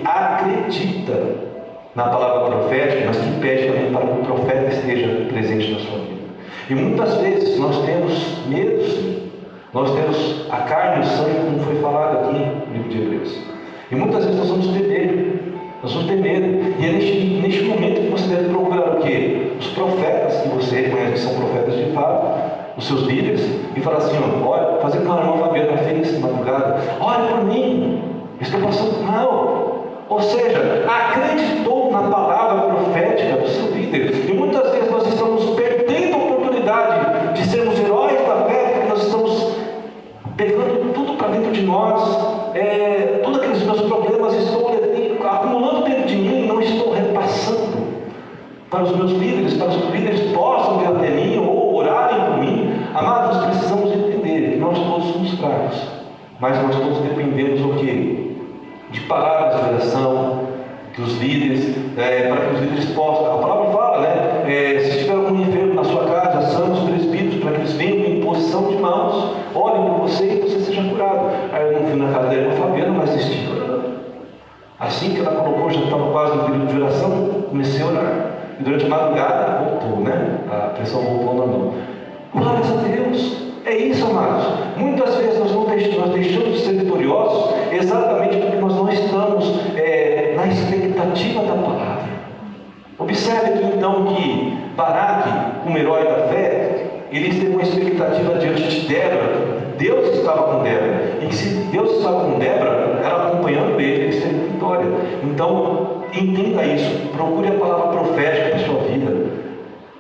acredita 0.05 1.53
na 1.95 2.05
palavra 2.05 2.51
profética, 2.51 3.05
mas 3.07 3.19
que 3.19 3.41
pede 3.41 3.67
também 3.69 3.93
para 3.93 4.07
que 4.07 4.21
o 4.21 4.25
profeta 4.25 4.73
esteja 4.73 5.27
presente 5.29 5.73
na 5.73 5.79
sua 5.81 5.99
vida. 5.99 6.23
E 6.71 6.75
muitas 6.75 7.15
vezes 7.17 7.59
nós 7.59 7.85
temos 7.85 8.47
medo. 8.49 9.23
Nós 9.75 9.91
temos 9.95 10.47
a 10.51 10.59
carne 10.59 11.03
e 11.03 11.07
o 11.07 11.11
sangue, 11.11 11.47
como 11.47 11.61
foi 11.61 11.77
falado 11.77 12.19
aqui 12.19 12.39
no 12.39 12.75
livro 12.75 12.89
de 12.91 13.03
Hebreus. 13.03 13.39
E 13.91 13.95
muitas 13.95 14.25
vezes 14.25 14.39
nós 14.39 14.51
vamos 14.51 14.67
ter 14.69 14.87
medo. 14.87 15.43
Nós 15.83 15.93
vamos 15.93 16.09
ter 16.09 16.17
medo. 16.17 16.75
E 16.79 16.87
é 16.87 16.93
neste, 16.93 17.41
neste 17.43 17.63
momento 17.65 18.03
que 18.03 18.11
você 18.11 18.35
deve 18.35 18.51
procurar 18.51 18.97
o 18.97 19.03
quê? 19.03 19.53
Os 19.59 19.67
profetas 19.69 20.43
que 20.43 20.49
você 20.49 20.83
reconhece 20.83 21.13
que 21.13 21.19
são 21.21 21.35
profetas 21.35 21.75
de 21.75 21.93
fato, 21.93 22.77
os 22.77 22.87
seus 22.87 23.03
líderes, 23.03 23.41
e 23.75 23.81
falar 23.81 23.99
assim, 23.99 24.17
olha, 24.45 24.79
fazer 24.81 24.99
como 24.99 25.19
a 25.19 25.23
irmã 25.23 25.39
Fabiana 25.39 25.77
fez 25.79 26.19
madrugada, 26.19 26.77
olha 27.01 27.25
por 27.29 27.45
mim, 27.45 28.03
estou 28.41 28.61
passando 28.61 29.03
mal. 29.05 29.52
Ou 30.09 30.21
seja, 30.21 30.85
acreditou 30.87 31.91
na 31.91 32.03
palavra 32.03 32.75
profética 32.75 33.37
do 33.37 33.49
seu 33.49 33.71
líder. 33.73 34.29
E 34.29 34.33
muitas 34.33 34.71
vezes 34.71 34.91
nós 34.91 35.07
estamos 35.07 35.51
perdendo 35.51 36.15
a 36.15 36.19
oportunidade 36.19 37.35
de 37.35 37.47
sermos 37.49 37.79
heróis 37.79 38.19
da 38.27 38.45
fé, 38.45 38.73
porque 38.75 38.89
nós 38.89 39.07
estamos 39.07 39.57
pegando 40.37 40.93
tudo 40.93 41.15
para 41.17 41.29
dentro 41.29 41.53
de 41.53 41.63
nós, 41.63 42.55
é, 42.55 43.21
todos 43.23 43.39
aqueles 43.39 43.63
meus 43.63 43.81
problemas 43.83 44.35
estou 44.35 44.73
acumulando 45.25 45.85
dentro 45.85 46.07
de 46.07 46.17
mim 46.17 46.45
e 46.45 46.47
não 46.47 46.61
estou 46.61 46.93
repassando 46.93 47.83
para 48.71 48.85
os 48.85 48.97
meus 48.97 49.13
líderes, 49.13 49.55
para 49.55 49.69
os 49.69 49.91
líderes 49.91 50.33
possam 50.33 50.79
vir 50.79 50.89
até 50.89 51.11
mim 51.11 51.39
ou 51.39 51.75
orarem 51.75 52.25
por 52.25 52.39
mim. 52.39 52.73
Amados, 52.95 53.45
precisamos 53.45 53.93
entender 53.93 54.53
que 54.53 54.57
nós 54.59 54.79
todos 54.79 55.13
somos 55.13 55.31
fracos, 55.33 55.77
mas 56.41 56.63
nós 56.63 56.77
todos 56.77 56.99
dependemos 56.99 57.61
do 57.61 57.75
quê? 57.75 58.12
De 58.93 59.01
palavras 59.01 59.61
de 59.61 59.75
oração, 59.75 60.49
dos 60.97 61.19
líderes, 61.19 61.75
é, 61.97 62.29
para 62.29 62.37
que 62.37 62.55
os 62.55 62.61
líderes 62.61 62.85
possam. 62.91 63.35
A 63.35 63.39
palavra 63.39 63.73
fala, 63.73 64.01
né? 64.03 64.45
É, 64.47 64.81
se 64.81 64.99
tiver 64.99 65.15
algum 65.15 65.41
enfermo 65.41 65.75
na 65.75 65.85
sua 65.85 66.05
casa, 66.05 66.53
chame 66.53 66.73
os 66.73 66.91
presbíteros 66.91 67.43
para 67.43 67.53
que 67.53 67.61
eles 67.61 67.73
venham 67.73 68.07
em 68.07 68.21
posição 68.21 68.69
de 68.69 68.77
mãos, 68.77 69.35
orem 69.55 69.83
por 69.85 70.01
você 70.03 70.25
e 70.25 70.41
você 70.41 70.61
seja 70.61 70.83
curado. 70.89 71.31
Aí 71.53 71.73
eu 71.73 71.81
não 71.81 71.89
fui 71.89 71.99
na 71.99 72.13
casa 72.13 72.29
da 72.29 72.35
irmã 72.35 72.53
Fabiana, 72.53 72.93
mas 72.93 73.11
assisti. 73.11 73.49
Assim 74.79 75.15
que 75.15 75.21
ela 75.21 75.41
colocou, 75.41 75.71
já 75.71 75.81
estava 75.81 76.11
quase 76.11 76.37
no 76.37 76.45
período 76.45 76.67
de 76.67 76.83
oração, 76.83 77.29
comecei 77.49 77.83
a 77.83 77.87
orar. 77.87 78.31
E 78.59 78.65
durante 78.65 78.85
a 78.85 78.89
madrugada 78.89 79.65
voltou, 79.65 80.01
né? 80.01 80.39
A 80.51 80.71
pressão 80.71 81.01
voltou 81.03 81.29
ao 81.29 81.35
normal. 81.37 81.75
Glórias 82.35 82.71
a 82.71 82.75
Deus! 82.83 83.52
É 83.65 83.77
isso, 83.77 84.05
amados. 84.07 84.45
Muitas 84.77 85.15
vezes 85.17 85.39
nós, 85.39 85.53
não 85.53 85.65
deixamos, 85.67 85.99
nós 85.99 86.11
deixamos 86.11 86.53
de 86.53 86.59
ser 86.59 86.73
vitoriosos 86.73 87.55
exatamente 87.73 88.37
porque 88.39 88.57
nós 88.57 88.75
não 88.75 88.89
estamos 88.89 89.61
é, 89.77 90.35
na 90.37 90.47
expectativa 90.49 91.43
da 91.43 91.55
palavra. 91.55 92.03
Observe 92.99 93.65
então 93.75 94.07
que 94.07 94.59
Baraque, 94.77 95.63
como 95.65 95.79
herói 95.79 96.05
da 96.05 96.29
fé, 96.29 96.87
ele 97.11 97.29
teve 97.29 97.53
uma 97.53 97.63
expectativa 97.63 98.35
diante 98.39 98.63
de 98.63 98.89
Débora. 98.89 99.63
Deus 99.79 100.17
estava 100.17 100.43
com 100.45 100.63
Débora. 100.63 101.19
E 101.21 101.27
que 101.27 101.35
se 101.35 101.49
Deus 101.71 101.99
estava 101.99 102.25
com 102.25 102.39
Débora, 102.39 103.01
ela 103.05 103.29
acompanhando 103.29 103.79
ele, 103.81 104.05
ele 104.05 104.21
teve 104.21 104.35
vitória. 104.53 104.87
Então, 105.23 106.03
entenda 106.13 106.65
isso. 106.65 107.09
Procure 107.09 107.49
a 107.49 107.53
palavra 107.53 107.99
profética 107.99 108.51
para 108.51 108.59
sua 108.61 108.81
vida. 108.85 109.22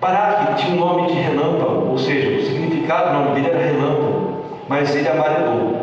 Baraque 0.02 0.56
tinha 0.56 0.74
o 0.74 0.80
nome 0.84 1.06
de 1.06 1.12
relâmpago, 1.12 1.90
ou 1.92 1.96
seja, 1.96 2.36
o 2.36 2.42
significado 2.44 3.10
do 3.10 3.20
nome 3.20 3.34
dele 3.36 3.54
era 3.54 3.72
relâmpago, 3.72 4.42
mas 4.68 4.96
ele 4.96 5.08
amarelou. 5.08 5.76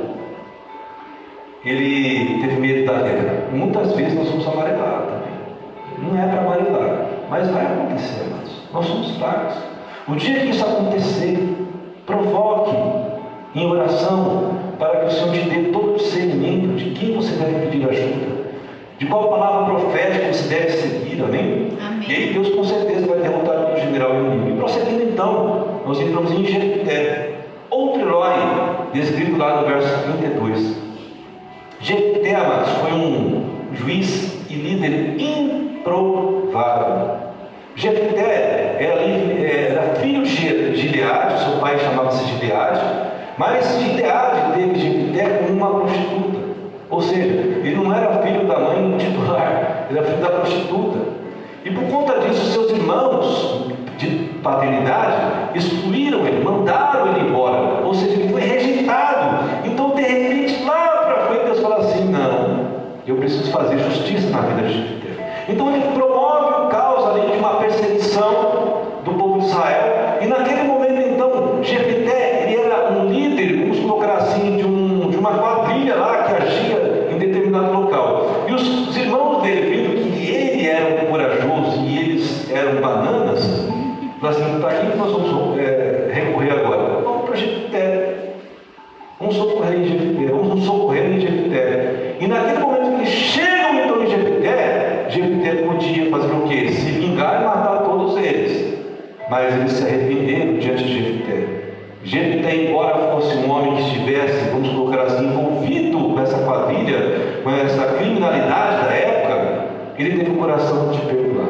Ele 1.63 2.41
teve 2.41 2.59
medo 2.59 2.85
da 2.85 2.99
guerra. 2.99 3.45
Muitas 3.53 3.93
vezes 3.93 4.15
nós 4.15 4.27
somos 4.27 4.45
amarelados 4.45 5.13
também. 5.13 5.39
Não 5.99 6.21
é 6.21 6.27
para 6.27 6.41
amarelar, 6.41 7.05
mas 7.29 7.49
vai 7.49 7.65
acontecer, 7.65 8.25
amados. 8.25 8.51
Nós 8.73 8.85
somos 8.87 9.15
fracos. 9.15 9.55
O 10.05 10.15
dia 10.17 10.41
que 10.41 10.49
isso 10.49 10.65
acontecer, 10.65 11.55
provoque 12.05 12.75
em 13.55 13.71
oração 13.71 14.51
para 14.77 14.99
que 14.99 15.05
o 15.05 15.11
Senhor 15.11 15.31
te 15.31 15.49
dê 15.49 15.71
todo 15.71 15.93
o 15.93 15.95
discernimento 15.95 16.75
de 16.75 16.89
quem 16.91 17.15
você 17.15 17.37
deve 17.37 17.67
pedir 17.67 17.87
ajuda, 17.87 18.38
de 18.99 19.05
qual 19.05 19.29
palavra 19.29 19.75
profética 19.75 20.33
você 20.33 20.53
deve 20.53 20.71
seguir, 20.71 21.23
amém? 21.23 21.69
Amém. 21.79 22.09
E 22.09 22.13
aí 22.13 22.33
Deus 22.33 22.49
com 22.49 22.65
certeza 22.65 23.07
vai 23.07 23.19
derrotar 23.19 23.73
o 23.73 23.79
general 23.79 24.13
inimigo. 24.15 24.49
E 24.49 24.59
prosseguindo 24.59 25.03
então, 25.03 25.81
nós 25.85 26.01
entramos 26.01 26.31
em 26.33 26.45
Jefté, 26.45 27.29
outro 27.69 28.01
herói, 28.01 28.33
descrito 28.93 29.37
lá 29.37 29.61
no 29.61 29.67
verso 29.67 30.03
32. 30.03 30.75
Jefté, 31.79 32.35
amados, 32.35 32.71
foi 32.73 32.91
um 32.91 33.45
juiz 33.73 34.37
e 34.49 34.55
líder 34.55 35.15
improvável. 35.17 37.15
Jefté 37.75 38.77
era, 38.79 39.01
era 39.01 39.95
filho 39.95 40.23
de 40.23 40.75
Gileade, 40.75 41.41
seu 41.41 41.53
pai 41.61 41.79
chamava-se 41.79 42.25
Gileade, 42.25 42.81
mas 43.37 43.79
Gileade 43.79 44.59
teve 44.59 44.77
Jefté 44.77 45.37
como 45.37 45.53
uma 45.53 45.79
prostituta. 45.79 46.28
Ou 46.99 47.03
seja, 47.03 47.29
ele 47.63 47.77
não 47.77 47.93
era 47.95 48.21
filho 48.21 48.45
da 48.45 48.59
mãe 48.59 48.97
titular, 48.97 49.85
ele 49.89 49.99
era 49.99 50.05
filho 50.05 50.21
da 50.21 50.31
prostituta. 50.31 50.99
E 51.63 51.71
por 51.71 51.83
conta 51.85 52.19
disso, 52.19 52.51
seus 52.51 52.71
irmãos 52.71 53.71
de 53.97 54.07
paternidade 54.43 55.55
excluíram 55.55 56.27
ele, 56.27 56.43
mandaram 56.43 57.07
ele 57.07 57.29
embora. 57.29 57.85
Ou 57.85 57.93
seja, 57.93 58.11
ele 58.11 58.27
foi 58.27 58.41
rejeitado. 58.41 59.45
Então, 59.63 59.91
de 59.91 60.01
repente, 60.01 60.61
lá 60.65 60.87
para 61.05 61.27
frente, 61.27 61.45
Deus 61.45 61.61
fala 61.61 61.77
assim: 61.77 62.03
não, 62.03 62.65
eu 63.07 63.15
preciso 63.15 63.49
fazer 63.49 63.79
justiça 63.79 64.29
na 64.29 64.41
vida 64.41 64.67
de 64.67 64.73
Jefté. 64.73 65.45
Então, 65.47 65.73
ele 65.73 65.85
promove 65.93 66.65
o 66.65 66.67
caos 66.67 67.15
ali 67.15 67.31
de 67.31 67.37
uma 67.37 67.53
perseguição 67.61 68.81
do 69.05 69.13
povo 69.13 69.39
de 69.39 69.45
Israel. 69.45 70.17
E 70.21 70.27
naquele 70.27 70.63
momento, 70.63 70.99
então, 70.99 71.63
Jefté, 71.63 72.43
ele 72.45 72.61
era 72.61 72.91
um 72.91 73.09
líder, 73.09 73.57
vamos 73.59 73.79
colocar 73.79 74.15
assim, 74.15 74.57
de, 74.57 74.65
um, 74.65 75.09
de 75.09 75.17
uma 75.17 75.31
quadrilha 75.37 75.95
lá 75.95 76.23
que 76.23 76.43
agia 76.43 77.07
em 77.11 77.17
determinado 77.17 77.73
local. 77.73 78.45
E 78.47 78.53
os, 78.53 78.89
os 78.89 78.97
irmãos 78.97 79.41
dele, 79.41 79.61
vendo 79.69 80.13
que 80.13 80.31
ele 80.31 80.67
era 80.67 81.03
um 81.03 81.09
corajoso 81.09 81.81
e 81.85 81.97
eles 81.97 82.51
eram 82.51 82.81
bananas, 82.81 83.67
falaram 84.19 84.37
assim: 84.37 84.61
para 84.61 84.73
quem 84.75 84.95
nós 84.97 85.11
vamos 85.11 85.59
é, 85.59 86.09
recorrer 86.13 86.51
agora? 86.51 87.01
Vamos 87.01 87.25
para 87.25 87.35
Jefté. 87.35 88.15
Vamos 89.19 89.35
socorrer 89.35 89.79
em 89.79 89.85
Jefté. 89.85 90.25
Vamos 90.31 90.55
nos 90.55 90.65
socorrer 90.65 91.05
em 91.05 91.19
Jefté. 91.19 92.15
E 92.19 92.27
naquele 92.27 92.59
momento 92.59 92.95
que 92.95 93.01
ele 93.01 93.05
chega 93.05 93.59
mas 99.29 99.55
eles 99.55 99.71
se 99.73 99.83
arrependeram 99.83 100.57
diante 100.57 100.83
de 100.83 100.93
Jefité. 100.93 101.47
Jefité, 102.03 102.55
embora 102.55 103.13
fosse 103.13 103.37
um 103.37 103.51
homem 103.51 103.75
que 103.75 103.81
estivesse, 103.83 104.49
vamos 104.49 104.69
colocar 104.69 105.03
assim, 105.03 105.27
envolvido 105.27 105.99
com 105.99 106.19
essa 106.19 106.37
quadrilha, 106.39 107.41
com 107.43 107.49
essa 107.51 107.85
criminalidade 107.93 108.85
da 108.85 108.91
época, 108.91 109.65
ele 109.97 110.17
teve 110.17 110.31
o 110.31 110.35
coração 110.35 110.89
de 110.89 110.99
perdoar. 111.01 111.47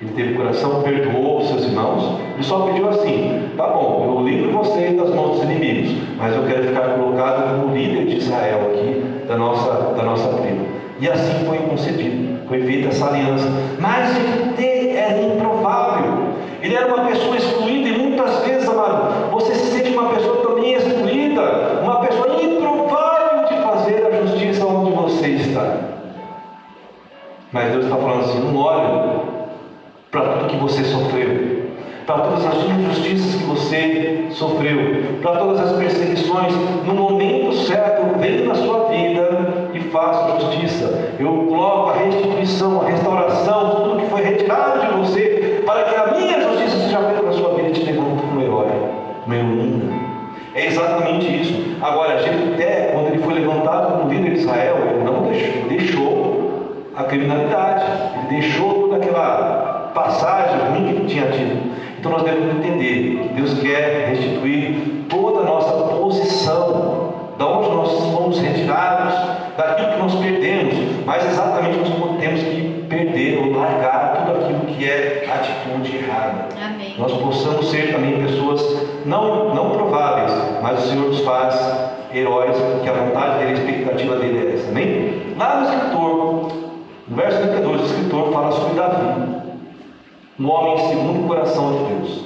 Ele 0.00 0.10
teve 0.14 0.32
o 0.32 0.36
coração, 0.36 0.82
perdoou 0.82 1.38
os 1.38 1.48
seus 1.48 1.64
irmãos, 1.64 2.18
ele 2.34 2.42
só 2.42 2.66
pediu 2.66 2.88
assim: 2.88 3.50
tá 3.56 3.66
bom, 3.66 4.18
eu 4.18 4.28
livro 4.28 4.52
você 4.52 4.90
das 4.90 5.14
mãos 5.14 5.38
dos 5.38 5.44
inimigos, 5.44 5.96
mas 6.18 6.34
eu 6.34 6.42
quero 6.42 6.64
ficar 6.64 6.98
colocado 6.98 7.60
como 7.60 7.74
líder 7.74 8.06
de 8.06 8.16
Israel 8.16 8.72
aqui, 8.72 9.02
da 9.26 9.36
nossa, 9.36 9.94
da 9.94 10.02
nossa 10.02 10.28
tribo. 10.40 10.66
E 10.98 11.08
assim 11.08 11.44
foi 11.44 11.58
concedido, 11.58 12.46
foi 12.48 12.62
feita 12.62 12.88
essa 12.88 13.06
aliança. 13.06 13.46
Mas 13.78 14.16
ele 14.58 14.96
era 14.96 15.20
improvável, 15.20 16.28
ele 16.62 16.74
era 16.74 16.86
uma 16.86 17.06
pessoa 17.06 17.36
excluída, 17.36 17.88
e 17.90 17.98
muitas 17.98 18.44
vezes, 18.44 18.68
amado, 18.68 19.30
você 19.30 19.54
se 19.54 19.76
sente 19.76 19.90
uma 19.90 20.08
pessoa 20.08 20.42
também 20.42 20.72
excluída, 20.72 21.80
uma 21.82 22.00
pessoa 22.00 22.42
improvável 22.42 23.44
de 23.46 23.62
fazer 23.62 24.06
a 24.06 24.26
justiça 24.26 24.64
onde 24.64 24.90
você 24.92 25.28
está. 25.28 25.76
Mas 27.52 27.72
Deus 27.72 27.84
está 27.84 27.96
falando 27.96 28.20
assim: 28.20 28.40
não 28.40 28.56
olhe 28.56 29.20
para 30.10 30.22
tudo 30.22 30.48
que 30.48 30.56
você 30.56 30.82
sofreu, 30.84 31.66
para 32.06 32.18
todas 32.20 32.46
as 32.46 32.54
injustiças 32.64 33.34
que 33.34 33.44
você 33.44 34.25
sofreu, 34.36 35.18
para 35.22 35.36
todas 35.38 35.60
as 35.60 35.76
perseguições, 35.78 36.52
no 36.86 37.05
mas 71.06 71.24
exatamente 71.24 71.78
nós 71.78 72.20
temos 72.20 72.40
que 72.42 72.84
perder 72.88 73.38
ou 73.38 73.56
largar 73.56 74.26
tudo 74.26 74.38
aquilo 74.38 74.60
que 74.66 74.84
é 74.84 75.24
atitude 75.32 75.96
errada. 75.96 76.48
Amém. 76.62 76.94
Nós 76.98 77.12
possamos 77.12 77.70
ser 77.70 77.92
também 77.92 78.20
pessoas 78.22 78.60
não, 79.06 79.54
não 79.54 79.70
prováveis, 79.70 80.32
mas 80.62 80.84
o 80.84 80.88
Senhor 80.88 81.08
nos 81.08 81.20
faz 81.20 81.54
heróis, 82.12 82.56
porque 82.58 82.88
a 82.88 82.92
vontade 82.92 83.38
dele, 83.38 83.50
a 83.50 83.54
expectativa 83.54 84.16
dele 84.16 84.48
é 84.48 84.54
essa. 84.54 84.68
Amém? 84.68 85.34
Lá 85.38 85.60
no 85.60 85.68
escritor, 85.68 86.52
no 87.08 87.16
verso 87.16 87.38
32, 87.38 87.80
o 87.80 87.84
escritor 87.84 88.32
fala 88.32 88.52
sobre 88.52 88.74
Davi 88.74 89.36
um 90.38 90.50
homem 90.50 90.76
segundo 90.88 91.24
o 91.24 91.28
coração 91.28 91.72
de 91.72 91.94
Deus. 91.94 92.24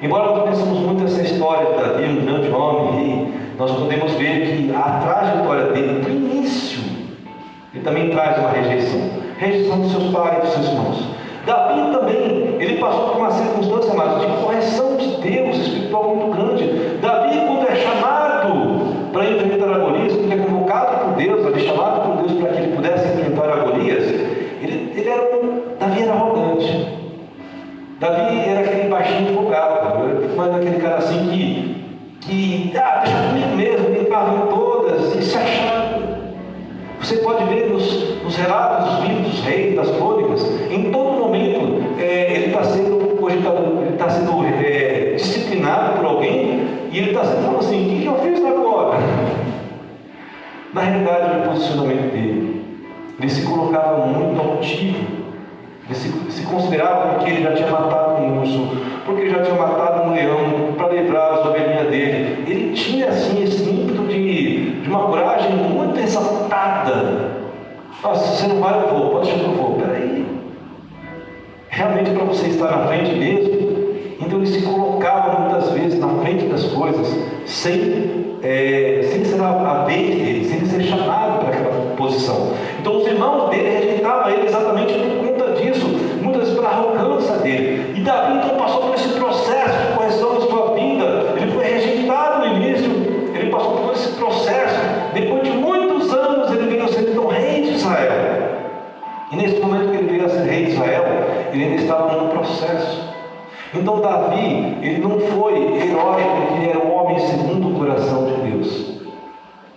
Embora 0.00 0.32
nós 0.32 0.48
pensemos 0.48 0.78
muito 0.78 1.02
nessa 1.02 1.22
história 1.22 1.66
de 1.66 1.82
Davi, 1.82 2.04
um 2.04 2.24
grande 2.24 2.50
homem, 2.50 2.94
rei, 2.94 3.34
nós 3.58 3.70
podemos 3.70 4.12
ver 4.12 4.46
que 4.46 4.74
a 4.74 5.00
trajetória 5.00 5.66
dele, 5.66 6.00
do 6.00 6.10
início, 6.10 6.61
ele 7.74 7.84
também 7.84 8.10
traz 8.10 8.38
uma 8.38 8.50
rejeição. 8.50 9.00
Rejeição 9.38 9.80
dos 9.80 9.92
seus 9.92 10.04
pais, 10.12 10.42
dos 10.42 10.52
seus 10.52 10.66
irmãos. 10.68 11.08
Davi 11.46 11.92
também, 11.92 12.56
ele 12.60 12.76
passou 12.78 13.08
por 13.08 13.16
uma 13.18 13.30
circunstância, 13.30 13.94
mais 13.94 14.20
de 14.20 14.26
correção 14.42 14.96
de 14.96 15.06
Deus 15.16 15.56
espiritual 15.56 16.14
muito 16.14 16.36
grande. 16.36 16.98
Davi, 17.00 17.38
quando 17.46 17.68
é 17.68 17.74
chamado 17.76 19.12
para 19.12 19.24
enfrentar 19.28 19.74
a 19.74 19.78
Golias, 19.78 20.12
quando 20.12 20.32
é 20.32 20.36
convocado 20.36 21.04
por 21.04 21.16
Deus, 21.16 21.46
ali 21.46 21.66
chamado 21.66 22.00
por 22.02 22.16
Deus 22.18 22.40
para 22.40 22.52
que 22.52 22.62
ele 22.62 22.76
pudesse 22.76 23.08
enfrentar 23.08 23.50
a 23.50 23.56
Golias, 23.56 24.04
ele, 24.04 24.92
ele 24.94 25.08
era 25.08 25.22
um, 25.22 25.62
Davi 25.80 26.02
era 26.02 26.12
arrogante. 26.12 26.88
Davi 27.98 28.48
era 28.48 28.60
aquele 28.60 28.88
baixinho 28.88 29.34
folgado, 29.34 30.04
mas 30.36 30.54
aquele 30.54 30.80
cara 30.80 30.96
assim 30.96 31.28
que, 31.28 31.84
que 32.20 32.78
ah, 32.78 33.02
deixa 33.02 33.18
comigo 33.28 33.56
mesmo, 33.56 33.88
me 33.90 34.04
pagam 34.04 34.46
todas 34.46 35.14
e 35.16 35.22
se 35.22 35.36
achava. 35.36 35.71
Você 37.12 37.18
pode 37.18 37.44
ver 37.44 37.68
nos, 37.68 38.22
nos 38.22 38.36
relatos 38.36 38.94
dos 38.94 39.04
livros 39.04 39.32
dos 39.32 39.40
reis, 39.40 39.76
das 39.76 39.90
crônicas, 39.90 40.50
em 40.70 40.90
todo 40.90 41.12
momento 41.12 42.00
é, 42.00 42.32
ele 42.32 42.46
está 42.46 42.64
sendo 42.64 43.16
cogitado, 43.20 43.82
ele 43.82 43.92
está 43.92 44.08
sendo 44.08 44.42
é, 44.46 45.12
disciplinado 45.14 45.98
por 45.98 46.06
alguém 46.06 46.66
e 46.90 46.96
ele 46.96 47.10
está 47.10 47.22
sendo 47.22 47.42
falando 47.42 47.58
assim, 47.58 47.84
o 47.84 47.90
que, 47.90 48.00
que 48.00 48.06
eu 48.06 48.14
fiz 48.14 48.42
agora? 48.42 48.98
Na 50.72 50.80
realidade, 50.80 51.36
o 51.36 51.50
posicionamento 51.50 52.12
dele, 52.12 52.62
ele 53.20 53.28
se 53.28 53.42
colocava 53.42 54.06
muito 54.06 54.40
altivo 54.40 55.22
ele 55.88 55.94
se, 55.94 56.08
se 56.30 56.46
considerava 56.46 57.18
que 57.18 57.30
ele 57.30 57.42
já 57.42 57.52
tinha 57.52 57.70
matado 57.70 58.22
um 58.22 58.40
urso, 58.40 58.68
porque 59.04 59.28
já 59.28 59.42
tinha 59.42 59.56
matado 59.56 60.08
um 60.08 60.14
leão 60.14 60.72
para 60.76 60.88
livrar 60.88 61.34
as 61.34 61.46
ovelhinhas 61.46 61.88
dele. 61.88 62.44
Ele 62.46 62.72
tinha 62.72 63.08
assim 63.08 63.42
esse 63.42 63.68
ímpeto 63.68 64.04
de, 64.04 64.80
de 64.80 64.88
uma 64.88 65.00
coragem 65.00 65.56
exaltada. 66.62 67.42
Nossa, 68.02 68.26
se 68.26 68.42
você 68.42 68.46
não 68.48 68.60
vai, 68.60 68.82
eu 68.82 68.88
vou, 68.88 69.10
pode 69.10 69.26
ser 69.26 69.38
que 69.38 69.44
eu 69.44 69.52
vou. 69.52 69.74
Peraí. 69.74 70.26
Realmente 71.68 72.10
para 72.10 72.24
você 72.24 72.46
estar 72.48 72.70
na 72.70 72.86
frente 72.86 73.14
mesmo. 73.14 73.72
Então 74.20 74.38
ele 74.38 74.46
se 74.46 74.62
colocava 74.62 75.40
muitas 75.40 75.70
vezes 75.72 75.98
na 75.98 76.08
frente 76.20 76.46
das 76.46 76.64
coisas, 76.66 77.08
sem, 77.44 78.38
é, 78.42 79.00
sem 79.10 79.24
ser 79.24 79.40
a 79.42 79.84
vez 79.84 80.14
dele, 80.14 80.31
Então 103.82 104.00
Davi, 104.00 104.76
ele 104.80 104.98
não 104.98 105.18
foi 105.18 105.54
herói 105.54 106.22
porque 106.22 106.70
era 106.70 106.78
um 106.78 106.94
homem 106.94 107.18
segundo 107.18 107.68
o 107.68 107.74
coração 107.80 108.26
de 108.26 108.48
Deus. 108.48 109.00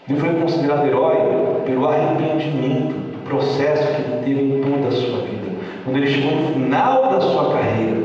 Ele 0.07 0.19
foi 0.19 0.29
considerado 0.35 0.85
herói 0.85 1.15
pelo 1.65 1.87
arrependimento, 1.87 2.93
do 2.93 3.27
processo 3.27 3.95
que 3.95 4.01
ele 4.03 4.21
teve 4.23 4.41
em 4.43 4.61
toda 4.61 4.89
a 4.89 4.91
sua 4.91 5.21
vida. 5.21 5.47
Quando 5.83 5.97
ele 5.97 6.05
chegou 6.05 6.33
no 6.33 6.53
final 6.53 7.09
da 7.09 7.19
sua 7.19 7.51
carreira, 7.51 8.03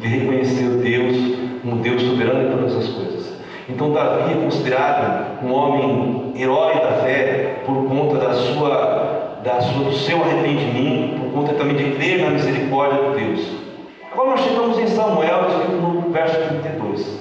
ele 0.00 0.08
reconheceu 0.08 0.78
Deus 0.78 1.16
como 1.62 1.76
Deus 1.76 2.02
soberano 2.02 2.48
em 2.48 2.56
todas 2.56 2.76
as 2.76 2.88
coisas. 2.88 3.32
Então 3.68 3.92
Davi 3.92 4.32
é 4.32 4.42
considerado 4.42 5.44
um 5.46 5.52
homem 5.52 6.32
herói 6.36 6.74
da 6.74 6.94
fé 7.04 7.62
por 7.64 7.84
conta 7.84 8.16
da 8.16 8.34
sua, 8.34 9.38
da 9.44 9.60
sua, 9.60 9.84
do 9.84 9.92
seu 9.92 10.20
arrependimento, 10.20 11.20
por 11.20 11.32
conta 11.32 11.52
também 11.54 11.76
de 11.76 11.92
crer 11.92 12.24
na 12.24 12.30
misericórdia 12.30 12.98
de 12.98 13.24
Deus. 13.24 13.71
Agora 14.12 14.30
nós 14.32 14.40
chegamos 14.40 14.78
em 14.78 14.86
Samuel, 14.88 15.48
no 15.80 16.12
verso 16.12 16.36
32. 16.36 17.18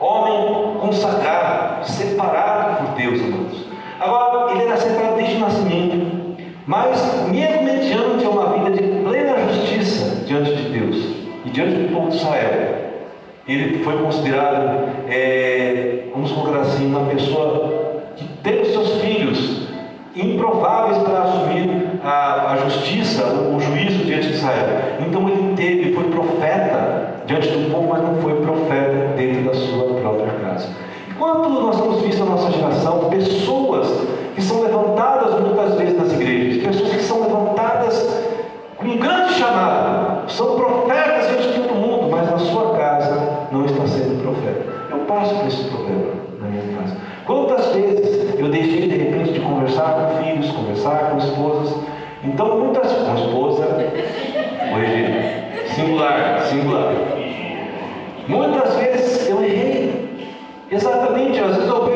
Homem 0.00 0.78
consagrado, 0.80 1.86
separado 1.86 2.86
por 2.86 2.94
Deus, 2.96 3.20
amados. 3.20 3.66
Agora, 4.00 4.52
ele 4.52 4.64
era 4.64 4.76
separado 4.76 5.16
desde 5.16 5.36
o 5.36 5.40
nascimento. 5.40 6.18
Mas, 6.66 7.28
mesmo 7.30 7.62
mediante 7.62 8.26
uma 8.26 8.52
vida 8.52 8.70
de 8.70 8.82
plena 9.02 9.48
justiça 9.48 10.24
diante 10.26 10.54
de 10.54 10.78
Deus 10.78 10.96
e 11.44 11.50
diante 11.50 11.74
do 11.76 11.94
povo 11.94 12.10
de 12.10 12.16
Israel, 12.16 12.74
ele 13.46 13.82
foi 13.82 13.96
considerado, 13.96 14.88
é, 15.08 16.08
vamos 16.12 16.32
colocar 16.32 16.60
assim, 16.60 16.86
uma 16.86 17.08
pessoa 17.08 18.02
que 18.16 18.24
teve 18.42 18.66
seus 18.66 19.00
filhos 19.00 19.68
improváveis 20.14 20.98
para 20.98 21.22
assumir 21.22 22.00
a, 22.04 22.52
a 22.52 22.56
justiça, 22.56 23.24
o, 23.24 23.56
o, 23.56 23.60
juízo 23.60 24.04
diante 24.04 24.28
de 24.28 24.34
Israel. 24.34 24.98
Então 25.00 25.28
ele 25.28 25.54
teve, 25.54 25.94
foi 25.94 26.04
profeta 26.04 27.22
diante 27.26 27.48
do 27.48 27.70
povo, 27.70 27.88
mas 27.88 28.02
não 28.02 28.16
foi 28.16 28.34
profeta 28.42 29.14
dentro 29.16 29.42
da 29.44 29.54
sua 29.54 30.00
própria 30.00 30.32
casa. 30.40 30.68
Quanto 31.18 31.48
nós 31.48 31.80
temos 31.80 32.02
visto 32.02 32.20
na 32.20 32.32
nossa 32.32 32.47
geração 32.58 33.10
pessoas 33.10 33.88
que 34.34 34.42
são 34.42 34.62
levantadas 34.62 35.40
muitas 35.40 35.74
vezes 35.74 35.98
nas 35.98 36.12
igrejas, 36.12 36.62
pessoas 36.64 36.90
que 36.90 37.02
são 37.02 37.22
levantadas 37.22 38.06
com 38.76 38.86
um 38.86 38.96
grande 38.96 39.34
chamado, 39.34 40.30
são 40.30 40.56
profetas 40.56 41.28
diante 41.28 41.48
de 41.48 41.54
todo 41.54 41.74
mundo, 41.74 42.08
mas 42.10 42.30
na 42.30 42.38
sua 42.38 42.76
casa 42.76 43.46
não 43.50 43.64
está 43.64 43.86
sendo 43.86 44.22
profeta. 44.22 44.64
Eu 44.90 44.98
passo 44.98 45.34
por 45.34 45.46
esse 45.46 45.64
problema 45.64 46.12
na 46.40 46.48
minha 46.48 46.78
casa. 46.78 46.96
Quantas 47.26 47.66
vezes 47.74 48.38
eu 48.38 48.48
deixei 48.48 48.88
de 48.88 48.96
repente 48.96 49.32
de 49.32 49.40
conversar 49.40 49.94
com 49.94 50.22
filhos, 50.22 50.50
conversar 50.50 51.10
com 51.10 51.18
esposas, 51.18 51.74
então 52.22 52.58
muitas 52.58 52.92
com 52.92 53.14
esposa, 53.14 53.64
hoje 54.74 55.38
Singular, 55.78 56.40
singular. 56.46 56.92
Muitas 58.26 58.74
vezes 58.76 59.28
eu 59.28 59.44
errei. 59.44 60.08
Exatamente, 60.70 61.38
às 61.38 61.54
vezes 61.54 61.68
eu 61.68 61.87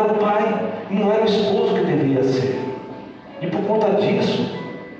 era 0.00 0.12
o 0.12 0.16
pai, 0.16 0.60
não 0.90 1.12
era 1.12 1.22
o 1.22 1.26
esposo 1.26 1.74
que 1.74 1.84
devia 1.84 2.22
ser. 2.24 2.58
E 3.40 3.46
por 3.46 3.62
conta 3.62 3.90
disso, 4.00 4.50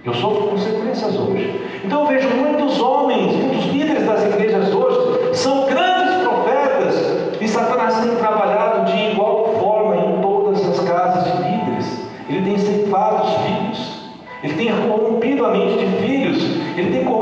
eu 0.04 0.14
sofro 0.14 0.48
consequências 0.48 1.14
hoje. 1.16 1.60
Então 1.84 2.02
eu 2.02 2.06
vejo 2.06 2.28
muitos 2.28 2.80
homens, 2.80 3.34
muitos 3.34 3.66
líderes 3.66 4.06
das 4.06 4.24
igrejas 4.24 4.72
hoje, 4.72 5.34
são 5.34 5.66
grandes 5.66 6.22
profetas, 6.22 7.40
e 7.40 7.48
Satanás 7.48 8.00
tem 8.00 8.16
trabalhado 8.16 8.90
de 8.90 9.12
igual 9.12 9.54
forma 9.58 9.96
em 9.96 10.20
todas 10.20 10.66
as 10.68 10.80
casas 10.88 11.24
de 11.24 11.42
líderes. 11.42 12.00
Ele 12.28 12.42
tem 12.42 12.58
ceifado 12.58 13.24
os 13.24 13.34
filhos, 13.42 14.10
ele 14.42 14.54
tem 14.54 14.88
corrompido 14.88 15.44
a 15.46 15.50
mente 15.50 15.84
de 15.84 16.06
filhos, 16.06 16.42
ele 16.76 16.90
tem 16.92 17.04
corrompido 17.04 17.19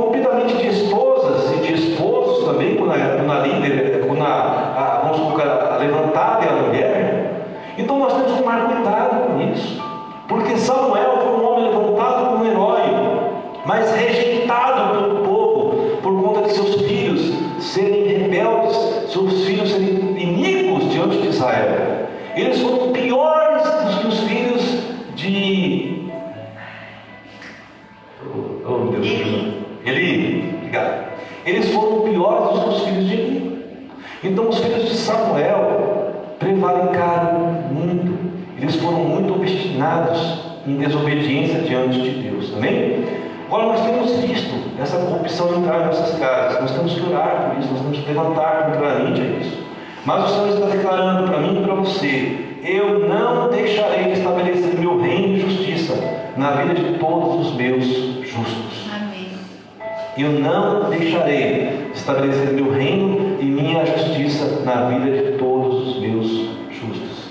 Eu 60.19 60.33
não 60.33 60.91
deixarei 60.91 61.91
de 61.93 61.97
estabelecer 61.97 62.53
meu 62.53 62.73
reino 62.73 63.37
e 63.41 63.45
minha 63.45 63.87
justiça 63.87 64.63
na 64.65 64.89
vida 64.89 65.17
de 65.17 65.39
todos 65.39 65.91
os 65.91 66.01
meus 66.01 66.27
justos. 66.73 67.29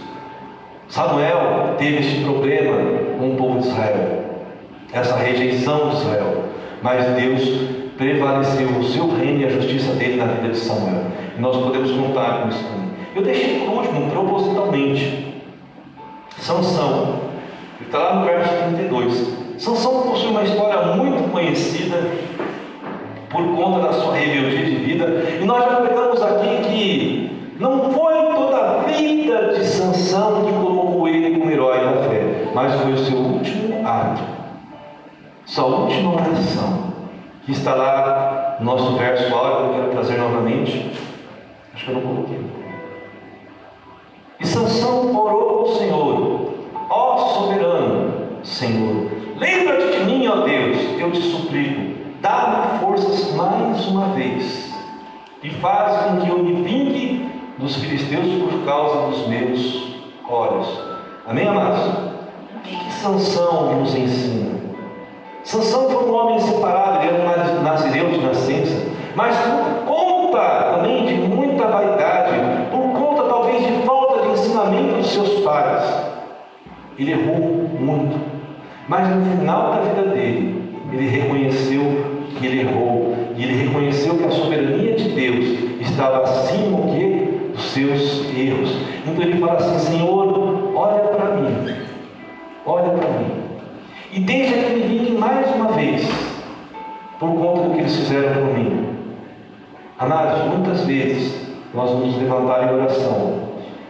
Samuel 0.88 1.76
teve 1.78 1.98
este 1.98 2.24
problema 2.24 2.78
com 3.20 3.32
o 3.32 3.36
povo 3.36 3.60
de 3.60 3.68
Israel, 3.68 4.24
essa 4.94 5.18
rejeição 5.18 5.90
de 5.90 5.98
Israel, 5.98 6.46
mas 6.82 7.06
Deus 7.08 7.42
prevaleceu 7.98 8.70
o 8.70 8.84
seu 8.86 9.14
reino 9.18 9.42
e 9.42 9.46
a 9.46 9.50
justiça 9.50 9.92
dele 9.96 10.16
na 10.16 10.28
vida 10.28 10.48
de 10.48 10.58
Samuel. 10.58 11.08
E 11.38 11.42
nós 11.42 11.58
podemos 11.58 11.92
contar 11.92 12.44
com 12.44 12.48
isso. 12.48 12.66
Eu 13.14 13.22
deixei 13.22 13.60
por 13.66 13.80
último, 13.80 14.10
propositalmente, 14.12 15.36
Sansão, 16.40 17.20
está 17.82 17.98
lá 17.98 18.16
no 18.16 18.26
verso 18.26 18.54
32. 18.76 19.38
Sansão 19.58 20.04
possui 20.04 20.30
uma 20.30 20.44
história 20.44 20.96
muito 20.96 21.30
conhecida 21.32 21.98
por 23.30 23.44
conta 23.56 23.88
da 23.88 23.94
sua 23.94 24.16
rebeldia 24.16 24.66
de 24.66 24.76
vida, 24.76 25.06
e 25.42 25.46
nós 25.46 25.64
já 25.64 25.82
pegamos 25.82 26.22
aqui 26.22 26.62
que 26.68 27.54
não 27.60 27.92
foi 27.92 28.14
toda 28.36 28.58
a 28.58 28.78
vida 28.84 29.54
de 29.54 29.66
Sansão 29.66 30.46
que 30.46 30.54
colocou 30.54 31.08
ele 31.08 31.38
como 31.38 31.52
herói 31.52 31.80
da 31.80 32.04
fé, 32.04 32.50
mas 32.54 32.74
foi 32.82 32.94
o 32.94 32.98
seu 32.98 33.18
último 33.18 33.88
ato, 33.88 34.22
sua 35.46 35.66
última 35.66 36.16
oração, 36.16 36.94
que 37.46 37.52
está 37.52 37.74
lá 37.74 38.58
no 38.60 38.66
nosso 38.66 38.94
verso 38.98 39.34
áudio, 39.34 39.68
eu 39.68 39.74
quero 39.74 39.92
trazer 39.92 40.18
novamente. 40.18 40.92
Acho 41.74 41.86
que 41.86 41.92
eu 41.92 41.96
não 41.96 42.02
coloquei. 42.02 42.40
E 44.40 44.46
Sansão 44.46 45.16
orou 45.16 45.60
ao 45.60 45.68
Senhor, 45.76 46.54
ó 46.90 47.18
soberano 47.18 48.14
Senhor, 48.44 49.08
lembra-te 49.38 49.98
de 49.98 50.06
mim, 50.06 50.28
ó 50.28 50.38
Deus, 50.42 50.78
eu 51.00 51.12
te 51.12 51.22
suplico, 51.22 51.87
dá-me 52.22 52.80
forças 52.80 53.34
mais 53.36 53.86
uma 53.88 54.08
vez, 54.10 54.74
e 55.44 55.50
faz 55.50 56.06
com 56.06 56.18
que 56.18 56.30
eu 56.30 56.40
me 56.40 56.64
vingue 56.64 57.30
dos 57.58 57.76
filisteus 57.76 58.42
por 58.42 58.66
causa 58.66 59.08
dos 59.08 59.28
meus 59.28 59.96
olhos. 60.30 60.68
Amém, 61.28 61.48
amados? 61.48 61.80
O 62.56 62.60
que 62.64 62.94
Sansão 62.94 63.80
nos 63.80 63.96
ensina? 63.96 64.58
Sansão 65.44 65.90
foi 65.90 66.10
um 66.10 66.14
homem 66.14 66.40
separado, 66.40 67.06
ele 67.06 67.22
era 67.22 67.60
um 67.60 67.64
nazireu 67.64 68.10
de 68.10 68.18
nascença, 68.18 68.86
mas 69.16 69.36
por 69.38 69.86
conta 69.86 70.74
também 70.76 71.06
de 71.06 71.14
muita 71.14 71.68
vaidade, 71.68 72.70
por 72.72 73.00
conta 73.00 73.24
talvez 73.24 73.66
de 73.66 73.86
falta 73.86 74.24
de 74.24 74.30
ensinamento 74.34 74.98
dos 74.98 75.08
seus 75.08 75.40
pais, 75.42 75.84
ele 76.98 77.12
errou 77.12 77.70
muito. 77.80 78.20
Mas 78.90 79.08
no 79.08 79.38
final 79.38 79.72
da 79.72 79.80
vida 79.82 80.04
dele, 80.14 80.57
ele 80.92 81.08
reconheceu 81.08 81.82
que 82.38 82.46
ele 82.46 82.62
errou, 82.62 83.16
e 83.36 83.44
ele 83.44 83.66
reconheceu 83.66 84.18
que 84.18 84.24
a 84.26 84.32
soberania 84.32 84.96
de 84.96 85.10
Deus 85.10 85.80
estava 85.82 86.24
acima 86.24 86.78
o 86.78 86.88
dos 87.54 87.66
seus 87.72 88.26
erros. 88.36 88.72
Então 89.06 89.24
ele 89.24 89.40
fala 89.40 89.54
assim: 89.56 89.80
Senhor, 89.80 90.72
olha 90.76 91.00
para 91.00 91.36
mim, 91.36 91.76
olha 92.66 92.90
para 92.92 93.10
mim, 93.10 93.32
e 94.14 94.20
deixa 94.20 94.54
que 94.54 94.76
me 94.76 94.82
vingue 94.82 95.12
mais 95.18 95.54
uma 95.56 95.70
vez, 95.70 96.08
por 97.20 97.32
conta 97.32 97.68
do 97.68 97.74
que 97.74 97.80
eles 97.80 97.96
fizeram 97.96 98.34
por 98.34 98.58
mim. 98.58 98.86
Amados, 100.00 100.54
muitas 100.54 100.82
vezes 100.86 101.48
nós 101.74 101.90
vamos 101.90 102.16
levantar 102.18 102.68
em 102.68 102.76
oração, 102.76 103.34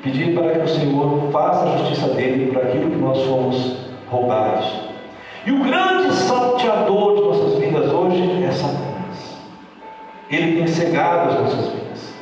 pedir 0.01 0.33
para 0.33 0.51
que 0.51 0.59
o 0.59 0.67
Senhor 0.67 1.29
faça 1.31 1.65
a 1.65 1.77
justiça 1.77 2.07
dele 2.13 2.51
por 2.51 2.61
aquilo 2.61 2.89
que 2.89 2.97
nós 2.97 3.21
fomos 3.23 3.77
roubados. 4.09 4.86
E 5.45 5.51
o 5.51 5.63
grande 5.63 6.13
salteador 6.13 7.15
de 7.15 7.21
nossas 7.21 7.59
vidas 7.59 7.91
hoje 7.91 8.43
é 8.43 8.51
Satanás. 8.51 9.37
Ele 10.29 10.57
tem 10.57 10.67
cegado 10.67 11.29
as 11.29 11.39
nossas 11.39 11.67
vidas. 11.69 12.13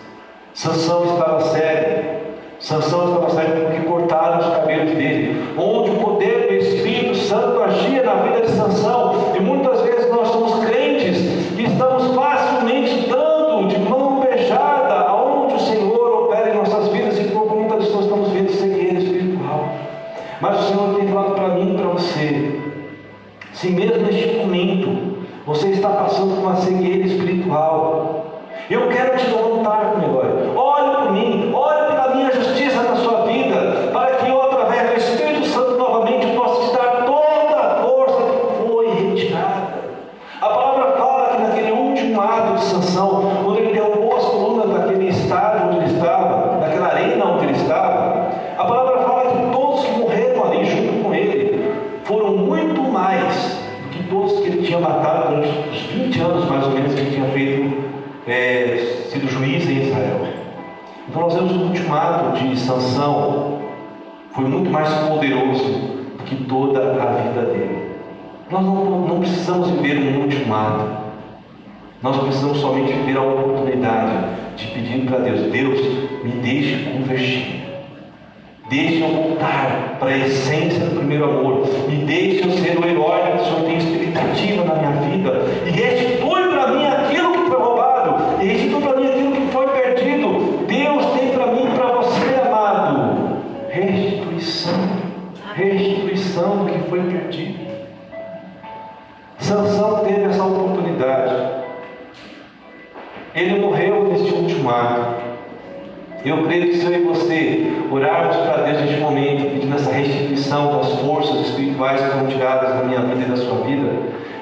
Sansão 0.53 1.05
estava 1.05 1.41
sério. 1.41 2.16
Sansão 2.59 3.05
estava 3.05 3.30
sério 3.32 3.66
porque 3.66 3.82
cortaram 3.82 4.39
os 4.39 4.55
cabelos 4.55 4.91
dele. 4.91 5.53
Onde 5.57 5.91
o 5.91 5.95
poder 5.95 6.47
do 6.47 6.53
Espírito 6.55 7.16
Santo 7.16 7.61
agia 7.61 8.03
na 8.03 8.16
vida 8.16 8.41
de 8.41 8.51
Sansão. 8.51 9.04
Se 23.66 23.72
mesmo 23.72 23.97
neste 23.97 24.36
momento 24.36 25.26
você 25.43 25.70
está 25.70 25.89
passando 25.89 26.36
por 26.36 26.43
uma 26.43 26.55
cegueira 26.57 27.07
espiritual, 27.07 28.43
eu 28.70 28.88
quero 28.89 29.18
te 29.18 29.26
levantar 29.26 29.44
Então 61.16 61.30
nós 61.30 61.34
vemos 61.34 61.55
o 61.55 61.68
ultimato 61.68 62.38
de 62.38 62.59
Sansão 62.59 63.61
foi 64.34 64.43
muito 64.43 64.70
mais 64.70 64.93
poderoso 65.07 65.63
do 65.63 66.24
que 66.26 66.36
toda 66.43 66.78
a 66.82 67.05
vida 67.05 67.41
dele. 67.53 67.91
Nós 68.51 68.61
não, 68.66 69.07
não 69.07 69.20
precisamos 69.22 69.70
viver 69.70 69.97
um 69.97 70.24
ultimato. 70.24 70.86
Nós 72.03 72.18
precisamos 72.18 72.57
somente 72.57 72.91
viver 72.91 73.18
a 73.18 73.22
oportunidade 73.22 74.28
de 74.57 74.68
pedir 74.68 75.05
para 75.05 75.20
Deus, 75.20 75.39
Deus, 75.53 75.80
me 76.22 76.32
deixe 76.32 76.84
convertir. 76.84 77.63
Deixe 78.70 79.01
eu 79.01 79.07
voltar 79.07 79.95
para 79.97 80.09
a 80.09 80.18
essência 80.18 80.82
do 80.82 80.97
primeiro 80.97 81.24
amor. 81.30 81.66
Me 81.88 81.95
deixe 81.95 82.43
eu 82.43 82.51
ser 82.51 82.78
o 82.78 82.86
herói 82.86 83.22
que 83.22 83.41
o 83.41 83.45
Senhor 83.45 83.61
tem 83.63 83.78
expectativa 83.78 84.66
na 84.66 84.76
minha 84.76 84.91
vida. 84.91 85.45
E 85.66 85.70
restitui 85.70 86.49
para 86.49 86.68
mim 86.74 86.86
aquilo 86.86 87.32
que 87.32 87.49
foi 87.51 87.57
roubado. 87.57 88.43
E 88.43 88.47
restitui 88.47 88.82
para 88.82 88.94
Restituição 96.45 96.57
do 96.57 96.71
que 96.71 96.89
foi 96.89 97.01
perdido. 97.01 97.65
Sansão 99.39 100.05
teve 100.05 100.23
essa 100.23 100.43
oportunidade. 100.43 101.33
Ele 103.33 103.59
morreu 103.59 104.07
neste 104.07 104.31
último 104.33 104.69
ato. 104.69 105.25
Eu 106.23 106.43
creio 106.43 106.67
que 106.67 106.77
se 106.77 106.85
eu 106.85 106.93
e 106.93 107.03
você 107.03 107.67
orarmos 107.91 108.35
para 108.37 108.63
Deus 108.63 108.81
neste 108.81 108.99
momento, 108.99 109.51
pedindo 109.51 109.75
essa 109.75 109.91
restituição 109.91 110.77
das 110.77 110.89
forças 111.01 111.47
espirituais 111.47 112.01
que 112.01 112.09
foram 112.09 112.27
tiradas 112.27 112.73
da 112.75 112.83
minha 112.83 113.01
vida 113.01 113.25
e 113.25 113.29
da 113.29 113.37
sua 113.37 113.63
vida, 113.63 113.87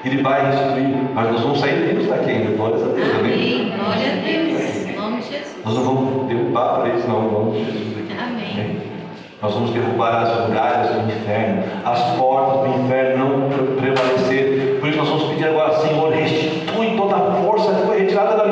Ele 0.04 0.22
vai 0.22 0.46
restituir. 0.46 0.94
Mas 1.14 1.32
nós 1.32 1.40
vamos 1.40 1.60
sair 1.60 1.88
vivos 1.88 2.06
daqui 2.06 2.30
ainda, 2.30 2.56
glórias 2.56 2.82
a 2.82 2.86
Deus. 2.86 3.08
Amém. 3.18 3.72
Glória 3.76 4.12
a 4.12 4.26
Deus. 4.26 4.86
Em 4.86 4.96
nome 4.96 5.16
de 5.20 5.28
Jesus. 5.28 5.56
Nós 5.62 5.74
não 5.74 5.82
vamos 5.82 6.26
derrubar 6.28 6.80
para 6.80 6.88
eles, 6.88 7.06
não, 7.06 7.28
em 7.28 7.32
nome 7.32 7.50
de 7.58 7.64
Jesus. 7.64 7.93
Nós 9.44 9.52
vamos 9.52 9.72
derrubar 9.72 10.22
as 10.22 10.48
muralhas 10.48 10.88
do 10.88 11.00
inferno, 11.12 11.62
as 11.84 12.00
portas 12.16 12.60
do 12.62 12.80
inferno 12.82 13.28
não 13.40 13.48
pre- 13.50 13.92
prevalecer. 13.92 14.78
Por 14.80 14.88
isso 14.88 14.96
nós 14.96 15.06
vamos 15.06 15.24
pedir 15.24 15.48
agora, 15.48 15.76
Senhor, 15.80 16.10
restitui 16.10 16.96
toda 16.96 17.14
a 17.16 17.32
força 17.44 17.74
que 17.74 17.86
foi 17.86 17.98
retirada 18.00 18.36
da 18.38 18.43